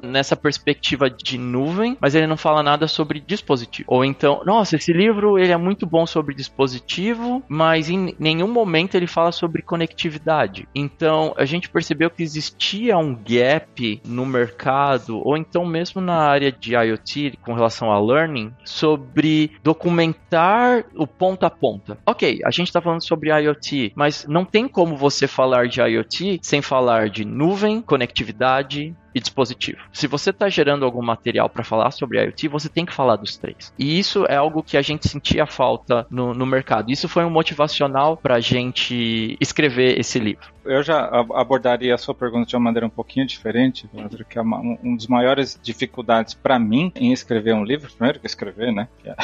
[0.03, 3.87] nessa perspectiva de nuvem, mas ele não fala nada sobre dispositivo.
[3.89, 8.95] Ou então, nossa, esse livro ele é muito bom sobre dispositivo, mas em nenhum momento
[8.95, 10.69] ele fala sobre conectividade.
[10.75, 16.51] Então a gente percebeu que existia um gap no mercado, ou então mesmo na área
[16.51, 21.99] de IoT com relação a learning, sobre documentar o ponta a ponta.
[22.07, 26.41] Ok, a gente está falando sobre IoT, mas não tem como você falar de IoT
[26.43, 29.79] sem falar de nuvem, conectividade, e dispositivo.
[29.93, 33.37] Se você está gerando algum material para falar sobre IoT, você tem que falar dos
[33.37, 33.73] três.
[33.79, 36.91] E isso é algo que a gente sentia falta no, no mercado.
[36.91, 40.53] Isso foi um motivacional para a gente escrever esse livro.
[40.65, 44.43] Eu já abordaria a sua pergunta de uma maneira um pouquinho diferente, Pedro, que é
[44.43, 48.89] uma, um dos maiores dificuldades para mim em escrever um livro, primeiro que escrever, né?
[49.03, 49.17] Que é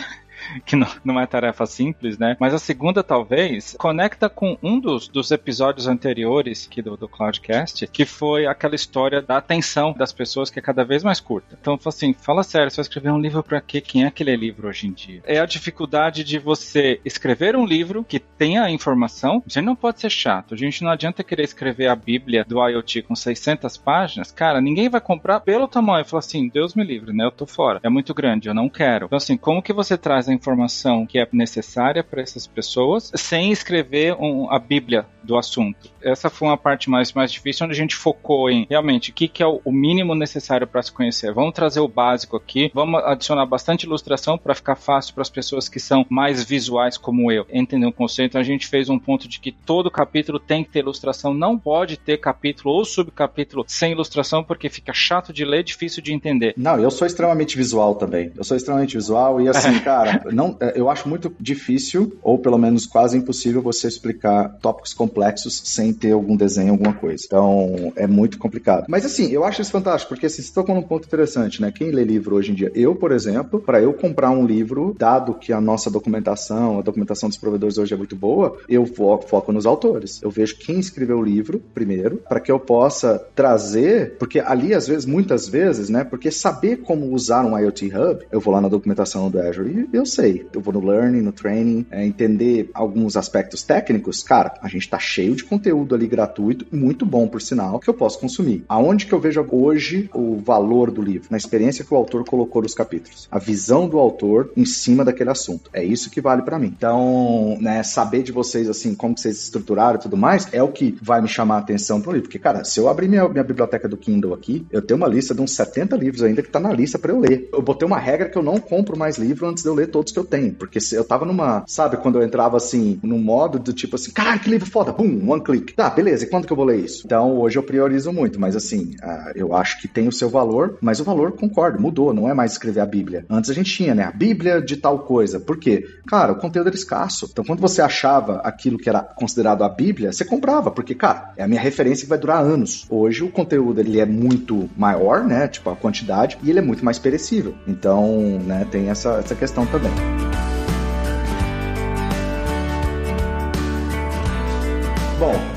[0.65, 2.37] que não, não é tarefa simples, né?
[2.39, 7.87] Mas a segunda, talvez, conecta com um dos, dos episódios anteriores aqui do, do Cloudcast,
[7.89, 11.57] que foi aquela história da atenção das pessoas que é cada vez mais curta.
[11.61, 13.81] Então, assim, fala sério, você vai escrever um livro para quê?
[13.81, 15.23] Quem é aquele livro hoje em dia?
[15.25, 19.43] É a dificuldade de você escrever um livro que tenha informação.
[19.47, 20.55] Gente não pode ser chato.
[20.55, 24.31] A gente não adianta querer escrever a Bíblia do IoT com 600 páginas.
[24.31, 26.05] Cara, ninguém vai comprar pelo tamanho.
[26.05, 27.25] Fala assim, Deus me livre, né?
[27.25, 27.81] Eu tô fora.
[27.83, 29.07] É muito grande, eu não quero.
[29.07, 33.51] Então, assim, como que você traz a informação que é necessária para essas pessoas sem
[33.51, 35.91] escrever um, a Bíblia do assunto.
[36.01, 39.27] Essa foi uma parte mais, mais difícil, onde a gente focou em realmente o que,
[39.27, 41.33] que é o, mínimo necessário para se conhecer.
[41.35, 45.69] Vamos trazer o básico aqui, vamos adicionar bastante ilustração para ficar fácil para as pessoas
[45.69, 48.31] que são mais visuais como eu entender o conceito.
[48.31, 51.59] Então a gente fez um ponto de que todo capítulo tem que ter ilustração, não
[51.59, 56.55] pode ter capítulo ou subcapítulo sem ilustração, porque fica chato de ler, difícil de entender.
[56.57, 58.33] Não, eu sou extremamente visual também.
[58.37, 62.59] Eu sou extremamente visual e assim, cara, não, é, eu acho muito difícil, ou pelo
[62.59, 67.25] menos quase impossível, você explicar tópicos complexos sem ter algum desenho, alguma coisa.
[67.27, 68.87] Então, é muito complicado.
[68.89, 71.73] Mas assim, eu acho isso fantástico, porque assim, você tocou num ponto interessante, né?
[71.73, 72.71] Quem lê livro hoje em dia?
[72.75, 77.29] Eu, por exemplo, para eu comprar um livro, dado que a nossa documentação, a documentação
[77.29, 80.21] dos provedores hoje é muito boa, eu foco nos autores.
[80.23, 84.87] Eu vejo quem escreveu o livro primeiro, para que eu possa trazer, porque ali, às
[84.87, 86.05] vezes, muitas vezes, né?
[86.05, 89.97] Porque saber como usar um IoT Hub, eu vou lá na documentação do Azure e
[89.97, 90.47] eu sei.
[90.53, 94.23] Eu vou no Learning, no Training, é, entender alguns aspectos técnicos.
[94.23, 97.95] Cara, a gente tá cheio de conteúdo ali gratuito, muito bom, por sinal, que eu
[97.95, 98.65] posso consumir.
[98.69, 101.29] Aonde que eu vejo hoje o valor do livro?
[101.31, 103.29] Na experiência que o autor colocou nos capítulos.
[103.31, 105.71] A visão do autor em cima daquele assunto.
[105.73, 106.73] É isso que vale para mim.
[106.77, 110.97] Então, né, saber de vocês, assim, como vocês estruturaram e tudo mais, é o que
[111.03, 112.29] vai me chamar a atenção pro livro.
[112.29, 115.35] Porque, cara, se eu abrir minha, minha biblioteca do Kindle aqui, eu tenho uma lista
[115.35, 117.49] de uns 70 livros ainda que tá na lista para eu ler.
[117.53, 120.06] Eu botei uma regra que eu não compro mais livro antes de eu ler todos
[120.07, 120.53] conteúdos que eu tenho.
[120.55, 124.41] Porque eu tava numa, sabe, quando eu entrava assim, num modo do tipo assim, caralho,
[124.41, 125.75] que livro foda, bum, one click.
[125.75, 127.03] Tá, beleza, e quando que eu vou ler isso?
[127.05, 130.79] Então hoje eu priorizo muito, mas assim, uh, eu acho que tem o seu valor,
[130.81, 133.25] mas o valor, concordo, mudou, não é mais escrever a Bíblia.
[133.29, 135.41] Antes a gente tinha, né, a Bíblia de tal coisa.
[135.41, 135.85] Por quê?
[136.07, 137.29] Cara, o conteúdo era escasso.
[137.31, 141.43] Então quando você achava aquilo que era considerado a Bíblia, você comprava, porque, cara, é
[141.43, 142.87] a minha referência que vai durar anos.
[142.89, 146.85] Hoje o conteúdo ele é muito maior, né, tipo a quantidade, e ele é muito
[146.85, 147.55] mais perecível.
[147.67, 149.96] Então, né, tem essa, essa questão também.
[149.97, 150.26] Bom,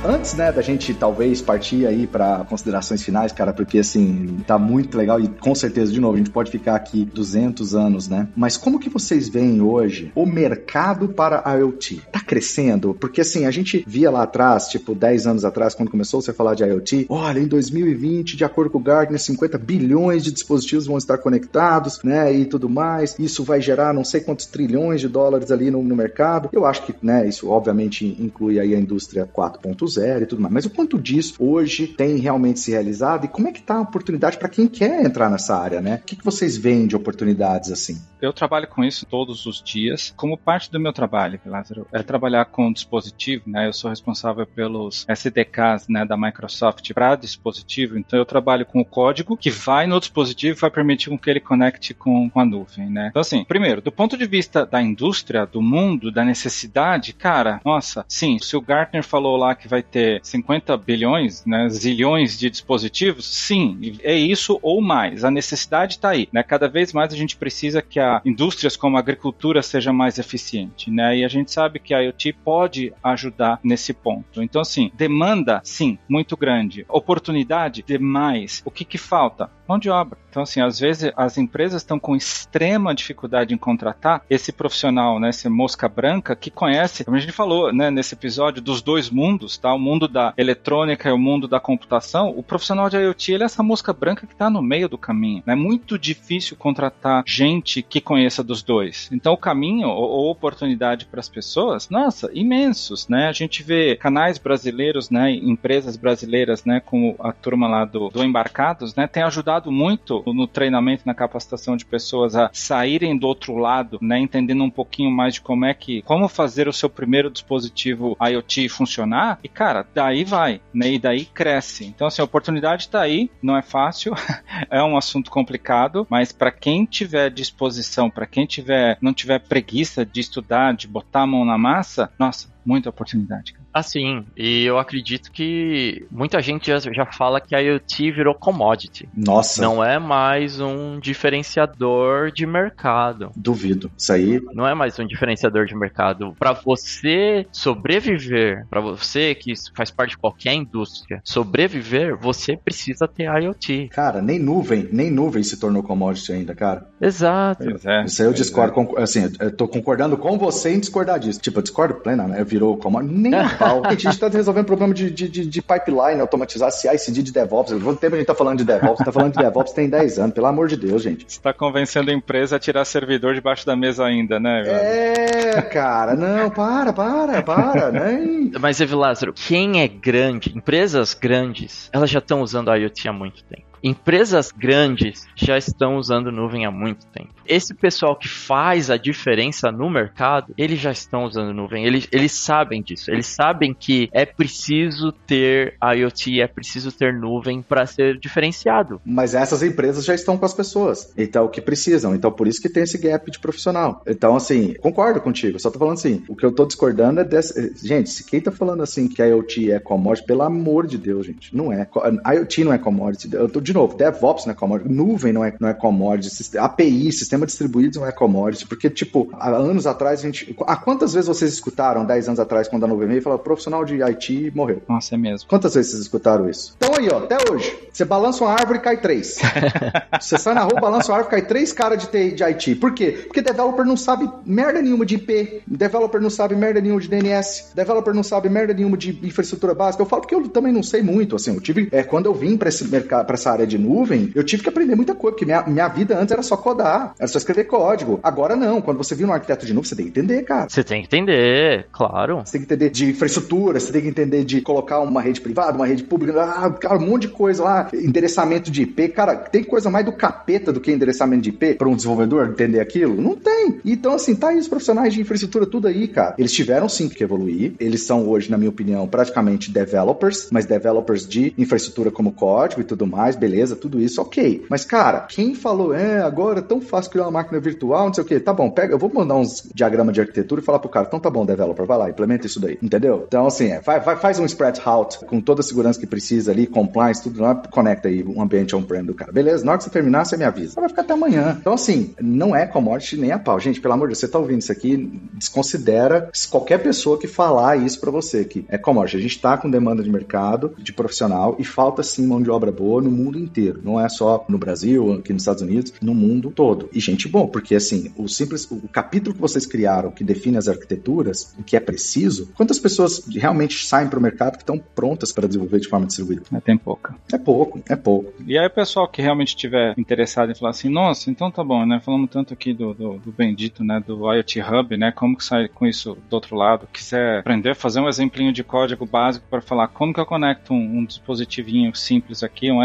[0.10, 4.97] antes, né, da gente talvez partir aí para considerações finais, cara, porque assim, tá muito
[4.97, 8.28] legal e com certeza, de novo, a gente pode ficar aqui 200 anos, né?
[8.36, 12.01] Mas como que vocês veem hoje o mercado para IoT?
[12.12, 12.95] Tá crescendo?
[12.99, 16.55] Porque assim, a gente via lá atrás, tipo 10 anos atrás, quando começou a falar
[16.55, 20.97] de IoT, olha, em 2020, de acordo com o Gartner, 50 bilhões de dispositivos vão
[20.97, 23.16] estar conectados, né, e tudo mais.
[23.20, 26.49] Isso vai gerar não sei quantos trilhões de dólares ali no, no mercado.
[26.51, 29.60] Eu acho que, né, isso obviamente inclui aí a indústria 4
[29.99, 30.53] 4.0 e tudo mais.
[30.53, 33.81] Mas o quanto disso hoje tem realmente se realizado e como é que está a
[33.81, 35.95] oportunidade para quem quer entrar nessa área, né?
[36.01, 38.01] O que, que vocês veem de oportunidades assim?
[38.21, 40.13] Eu trabalho com isso todos os dias.
[40.15, 43.67] Como parte do meu trabalho, Lázaro, é trabalhar com dispositivo, né?
[43.67, 47.97] Eu sou responsável pelos SDKs, né, da Microsoft para dispositivo.
[47.97, 51.39] Então eu trabalho com o código que vai no dispositivo e vai permitir que ele
[51.39, 53.07] conecte com, com a nuvem, né?
[53.09, 58.05] Então assim, primeiro, do ponto de vista da indústria, do mundo, da necessidade, cara, nossa,
[58.07, 63.25] sim, se o Gartner falou lá que vai ter 50 bilhões, né, zilhões de dispositivos,
[63.25, 65.23] sim, é isso ou mais.
[65.23, 66.43] A necessidade está aí, né?
[66.43, 70.89] Cada vez mais a gente precisa que a indústrias como a agricultura seja mais eficiente,
[70.89, 71.17] né?
[71.17, 74.41] E a gente sabe que a IoT pode ajudar nesse ponto.
[74.41, 76.85] Então, assim, demanda, sim, muito grande.
[76.87, 78.61] Oportunidade, demais.
[78.65, 79.49] O que que falta?
[79.70, 80.17] Mão de obra.
[80.32, 85.30] Então, assim, às vezes as empresas estão com extrema dificuldade em contratar esse profissional, né,
[85.30, 89.57] esse mosca branca que conhece, como a gente falou, né, nesse episódio dos dois mundos,
[89.57, 89.72] tá?
[89.72, 92.34] O mundo da eletrônica e o mundo da computação.
[92.36, 95.43] O profissional de IoT, ele é essa mosca branca que está no meio do caminho.
[95.45, 99.07] É muito difícil contratar gente que conheça dos dois.
[99.11, 103.28] Então, o caminho ou, ou oportunidade para as pessoas, nossa, imensos, né?
[103.28, 108.24] A gente vê canais brasileiros, né, empresas brasileiras, né, como a turma lá do, do
[108.24, 113.57] Embarcados, né, tem ajudado muito no treinamento, na capacitação de pessoas a saírem do outro
[113.57, 117.30] lado, né, entendendo um pouquinho mais de como é que, como fazer o seu primeiro
[117.30, 121.86] dispositivo IoT funcionar, e cara, daí vai, né, e daí cresce.
[121.86, 124.14] Então, assim, a oportunidade está aí, não é fácil,
[124.70, 130.05] é um assunto complicado, mas para quem tiver disposição, para quem tiver, não tiver preguiça
[130.05, 133.53] de estudar, de botar a mão na massa, nossa, muita oportunidade.
[133.74, 139.07] Assim, e eu acredito que muita gente já, já fala que a IoT virou commodity.
[139.16, 139.62] Nossa.
[139.62, 143.32] Não é mais um diferenciador de mercado.
[143.36, 143.91] Duvido.
[143.97, 144.41] Isso aí.
[144.53, 146.36] Não é mais um diferenciador de mercado.
[146.38, 153.24] Para você sobreviver, para você que faz parte de qualquer indústria, sobreviver, você precisa ter
[153.24, 153.89] IoT.
[153.89, 156.88] Cara, nem nuvem, nem nuvem se tornou commodity ainda, cara.
[156.99, 157.64] Exato.
[157.86, 158.97] É, Isso aí eu discordo.
[158.97, 159.03] É.
[159.03, 161.39] Assim, eu tô concordando com você em discordar disso.
[161.39, 162.41] Tipo, eu discordo plena, né?
[162.49, 163.13] Virou commodity.
[163.13, 163.81] Nem a pau.
[163.85, 167.71] a gente está resolvendo problema de, de, de, pipeline automatizar, CI/CD de DevOps.
[167.83, 168.99] Quanto tempo a gente está falando de DevOps?
[168.99, 171.25] Está falando de DevOps tem 10 anos, pelo amor de Deus, gente.
[171.27, 174.63] Você está convencendo a empresa a tirar servidor debaixo da mesa ainda, né?
[174.63, 174.77] Velho?
[174.77, 178.49] É, cara, não, para, para, para, né?
[178.59, 183.13] Mas, Evi Lázaro, quem é grande, empresas grandes, elas já estão usando a IoT há
[183.13, 183.68] muito tempo.
[183.84, 187.30] Empresas grandes já estão usando nuvem há muito tempo.
[187.45, 191.86] Esse pessoal que faz a diferença no mercado, eles já estão usando nuvem.
[191.86, 193.11] Eles, eles sabem disso.
[193.11, 199.01] Eles sabem que é preciso ter IoT, é preciso ter nuvem para ser diferenciado.
[199.05, 201.11] Mas essas empresas já estão com as pessoas.
[201.17, 202.13] Então, o que precisam.
[202.13, 204.03] Então, por isso que tem esse gap de profissional.
[204.05, 205.59] Então, assim, concordo contigo.
[205.59, 207.73] Só tô falando assim, o que eu tô discordando é desse...
[207.84, 211.55] Gente, se quem tá falando assim que IoT é commodity, pelo amor de Deus, gente,
[211.55, 211.88] não é.
[212.34, 213.34] IoT não é commodity.
[213.34, 217.11] Eu tô de novo, DevOps não é commodity, nuvem não é, não é commodity, API,
[217.11, 220.55] sistema distribuído não é commodity, porque, tipo, há anos atrás a gente.
[220.65, 224.01] Há quantas vezes vocês escutaram, 10 anos atrás, quando a nuvem veio, falou, profissional de
[224.01, 224.82] IT morreu?
[224.89, 225.47] Nossa, é mesmo.
[225.47, 226.76] Quantas vezes vocês escutaram isso?
[226.78, 229.38] Então aí, ó, até hoje, você balança uma árvore e cai três.
[230.20, 232.76] você sai na rua, balança uma árvore e cai três caras de, de IT.
[232.76, 233.24] Por quê?
[233.28, 237.72] Porque developer não sabe merda nenhuma de IP, developer não sabe merda nenhuma de DNS,
[237.76, 240.01] developer não sabe merda nenhuma de infraestrutura básica.
[240.01, 242.57] Eu falo porque eu também não sei muito, assim, eu tive, é, quando eu vim
[242.57, 245.36] para esse mercado, para essa área área de nuvem, eu tive que aprender muita coisa,
[245.36, 248.20] porque minha, minha vida antes era só codar, era só escrever código.
[248.24, 250.70] Agora não, quando você vira um arquiteto de nuvem, você tem que entender, cara.
[250.70, 252.41] Você tem que entender, claro.
[252.45, 255.74] Você tem que entender de infraestrutura, você tem que entender de colocar uma rede privada,
[255.74, 259.10] uma rede pública, ah, cara, um monte de coisa lá, endereçamento de IP.
[259.10, 262.80] Cara, tem coisa mais do capeta do que endereçamento de IP para um desenvolvedor entender
[262.80, 263.20] aquilo?
[263.22, 263.80] Não tem.
[263.86, 266.36] Então, assim, tá aí os profissionais de infraestrutura tudo aí, cara.
[266.38, 267.74] Eles tiveram sim que evoluir.
[267.80, 272.84] Eles são hoje, na minha opinião, praticamente developers, mas developers de infraestrutura como código e
[272.84, 274.65] tudo mais, beleza, tudo isso, ok.
[274.69, 278.23] Mas, cara, quem falou, é, agora é tão fácil criar uma máquina virtual, não sei
[278.23, 280.89] o que, tá bom, pega, eu vou mandar uns diagramas de arquitetura e falar pro
[280.89, 283.25] cara, então tá bom, developer, vai lá, implementa isso daí, entendeu?
[283.27, 286.51] Então, assim, é, vai, vai, faz um spread out com toda a segurança que precisa
[286.51, 289.31] ali, compliance, tudo lá, conecta aí um ambiente on-prem do cara.
[289.31, 290.79] Beleza, na hora que você terminar, você me avisa.
[290.79, 291.57] Vai ficar até amanhã.
[291.59, 293.59] Então, assim, não é commodity nem a pau.
[293.59, 297.77] Gente, pelo amor de Deus, você tá ouvindo isso aqui, desconsidera qualquer pessoa que falar
[297.77, 299.17] isso para você, que é commodity.
[299.17, 302.71] A gente tá com demanda de mercado, de profissional, e falta sim mão de obra
[302.71, 303.81] boa no mundo inteiro.
[303.83, 306.89] Não é só no Brasil, aqui nos Estados Unidos, no mundo todo.
[306.93, 310.67] E gente bom, porque assim, o simples, o capítulo que vocês criaram, que define as
[310.67, 315.31] arquiteturas, o que é preciso, quantas pessoas realmente saem para o mercado que estão prontas
[315.31, 316.43] para desenvolver de forma distribuída?
[316.53, 317.15] É, tem pouca.
[317.31, 318.33] É pouco, é pouco.
[318.45, 321.85] E aí o pessoal que realmente estiver interessado em falar assim, nossa, então tá bom,
[321.85, 322.01] né?
[322.03, 324.03] Falamos tanto aqui do, do, do bendito, né?
[324.05, 325.11] Do IoT Hub, né?
[325.11, 326.87] Como que sai com isso do outro lado?
[326.91, 330.99] Quiser aprender, fazer um exemplinho de código básico para falar como que eu conecto um,
[330.99, 332.83] um dispositivinho simples aqui, um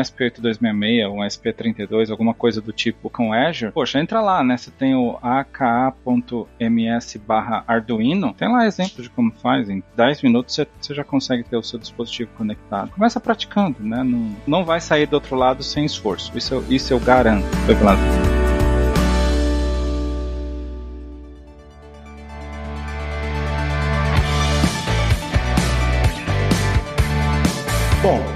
[0.48, 4.56] SP8266, um SP32, alguma coisa do tipo com Azure, poxa, entra lá, né?
[4.56, 10.54] Você tem o aka.ms barra Arduino, tem lá exemplo de como faz, em 10 minutos
[10.54, 12.90] você, você já consegue ter o seu dispositivo conectado.
[12.90, 14.02] Começa praticando, né?
[14.02, 17.44] Não, não vai sair do outro lado sem esforço, isso, eu, isso eu garanto.
[17.66, 18.43] Foi falado.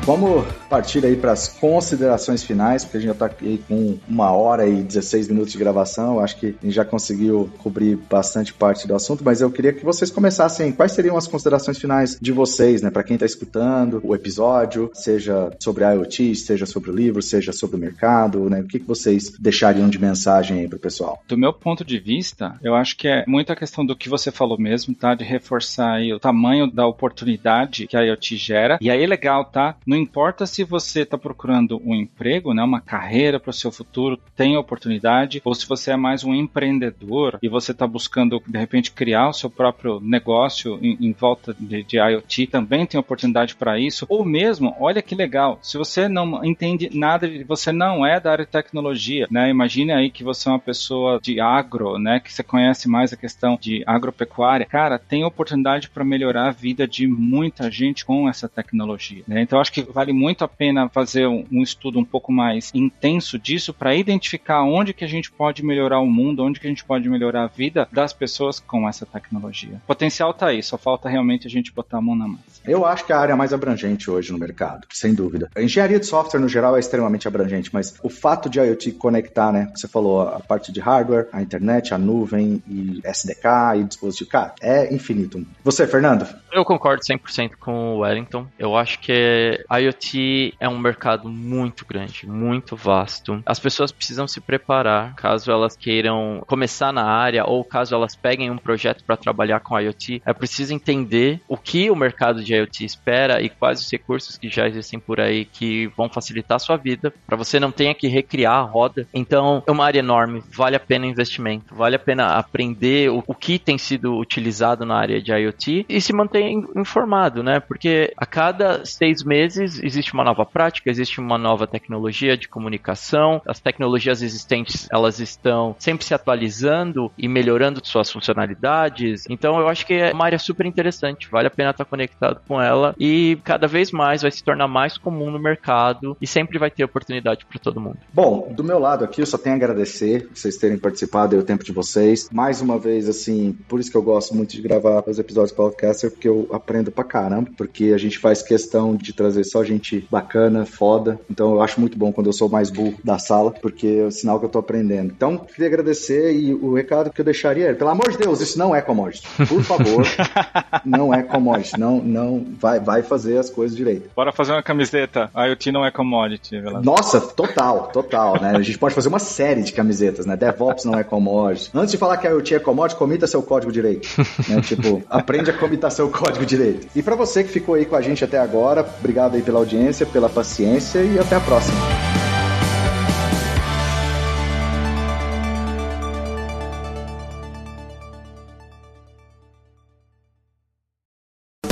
[0.09, 3.28] Vamos partir aí para as considerações finais, porque a gente já está
[3.68, 6.18] com uma hora e 16 minutos de gravação.
[6.18, 9.84] Acho que a gente já conseguiu cobrir bastante parte do assunto, mas eu queria que
[9.84, 10.72] vocês começassem.
[10.72, 12.90] Quais seriam as considerações finais de vocês, né?
[12.90, 17.52] Para quem está escutando o episódio, seja sobre a IoT, seja sobre o livro, seja
[17.52, 18.62] sobre o mercado, né?
[18.62, 21.22] O que, que vocês deixariam de mensagem aí para o pessoal?
[21.28, 24.59] Do meu ponto de vista, eu acho que é muita questão do que você falou
[24.59, 25.14] mesmo, tá?
[25.14, 28.78] De reforçar aí o tamanho da oportunidade que a IoT gera.
[28.80, 29.76] E aí é legal, tá?
[29.99, 34.57] Importa se você está procurando um emprego, né, uma carreira para o seu futuro, tem
[34.57, 39.28] oportunidade, ou se você é mais um empreendedor e você está buscando, de repente, criar
[39.28, 44.07] o seu próprio negócio em, em volta de, de, IoT, também tem oportunidade para isso.
[44.09, 48.44] Ou mesmo, olha que legal, se você não entende nada, você não é da área
[48.44, 49.51] de tecnologia, né?
[49.51, 52.20] Imagine aí que você é uma pessoa de agro, né?
[52.20, 54.66] Que você conhece mais a questão de agropecuária.
[54.66, 59.22] Cara, tem oportunidade para melhorar a vida de muita gente com essa tecnologia.
[59.26, 59.42] Né?
[59.42, 62.72] Então, acho que vale muito a a pena fazer um, um estudo um pouco mais
[62.74, 66.70] intenso disso para identificar onde que a gente pode melhorar o mundo, onde que a
[66.70, 69.74] gente pode melhorar a vida das pessoas com essa tecnologia.
[69.84, 72.62] O potencial está aí, só falta realmente a gente botar a mão na massa.
[72.66, 75.51] Eu acho que é a área mais abrangente hoje no mercado, sem dúvida.
[75.55, 79.53] A engenharia de software no geral é extremamente abrangente, mas o fato de IoT conectar,
[79.53, 84.30] né, você falou a parte de hardware, a internet, a nuvem e SDK e dispositivo,
[84.30, 85.45] cara, é infinito.
[85.62, 86.26] Você, Fernando?
[86.51, 88.47] Eu concordo 100% com o Wellington.
[88.59, 93.42] Eu acho que IoT é um mercado muito grande, muito vasto.
[93.44, 98.50] As pessoas precisam se preparar caso elas queiram começar na área ou caso elas peguem
[98.50, 100.22] um projeto para trabalhar com IoT.
[100.24, 104.48] É preciso entender o que o mercado de IoT espera e quais os recursos que
[104.48, 108.08] já existem por aí que vão facilitar a sua vida, para você não tenha que
[108.08, 109.06] recriar a roda.
[109.12, 113.34] Então, é uma área enorme, vale a pena investimento, vale a pena aprender o, o
[113.34, 117.60] que tem sido utilizado na área de IoT e se manter informado, né?
[117.60, 123.40] Porque a cada seis meses existe uma nova prática, existe uma nova tecnologia de comunicação,
[123.46, 129.24] as tecnologias existentes elas estão sempre se atualizando e melhorando suas funcionalidades.
[129.28, 132.61] Então eu acho que é uma área super interessante, vale a pena estar conectado com
[132.61, 136.70] ela e cada vez mais vai se tornar mais comum no mercado e sempre vai
[136.70, 137.98] ter oportunidade para todo mundo.
[138.12, 141.42] Bom, do meu lado aqui eu só tenho a agradecer vocês terem participado e o
[141.42, 142.28] tempo de vocês.
[142.32, 145.56] Mais uma vez, assim, por isso que eu gosto muito de gravar os episódios do
[145.56, 150.07] podcast, porque eu aprendo pra caramba, porque a gente faz questão de trazer só gente
[150.11, 151.20] bacana, foda.
[151.30, 154.11] Então eu acho muito bom quando eu sou mais burro da sala, porque é o
[154.11, 155.12] sinal que eu tô aprendendo.
[155.14, 158.59] Então, queria agradecer e o recado que eu deixaria é, pelo amor de Deus, isso
[158.59, 159.26] não é commodity.
[159.49, 160.05] Por favor,
[160.84, 161.78] não é commodity.
[161.78, 164.11] Não, não, vai, vai fazer as coisas direito.
[164.14, 165.30] Bora fazer uma camiseta.
[165.34, 166.84] IoT não é commodity, Velasco.
[166.84, 168.53] Nossa, total, total, né?
[168.57, 170.36] A gente pode fazer uma série de camisetas, né?
[170.36, 171.70] DevOps não é commodity.
[171.74, 174.09] Antes de falar que IoT é commodity, comita seu código direito.
[174.49, 174.61] Né?
[174.61, 176.86] Tipo, aprende a comitar seu código direito.
[176.94, 180.05] E para você que ficou aí com a gente até agora, obrigado aí pela audiência,
[180.05, 181.78] pela paciência e até a próxima.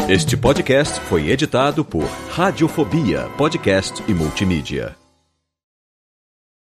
[0.08, 5.05] Este podcast foi editado por Radiofobia, podcast e multimídia.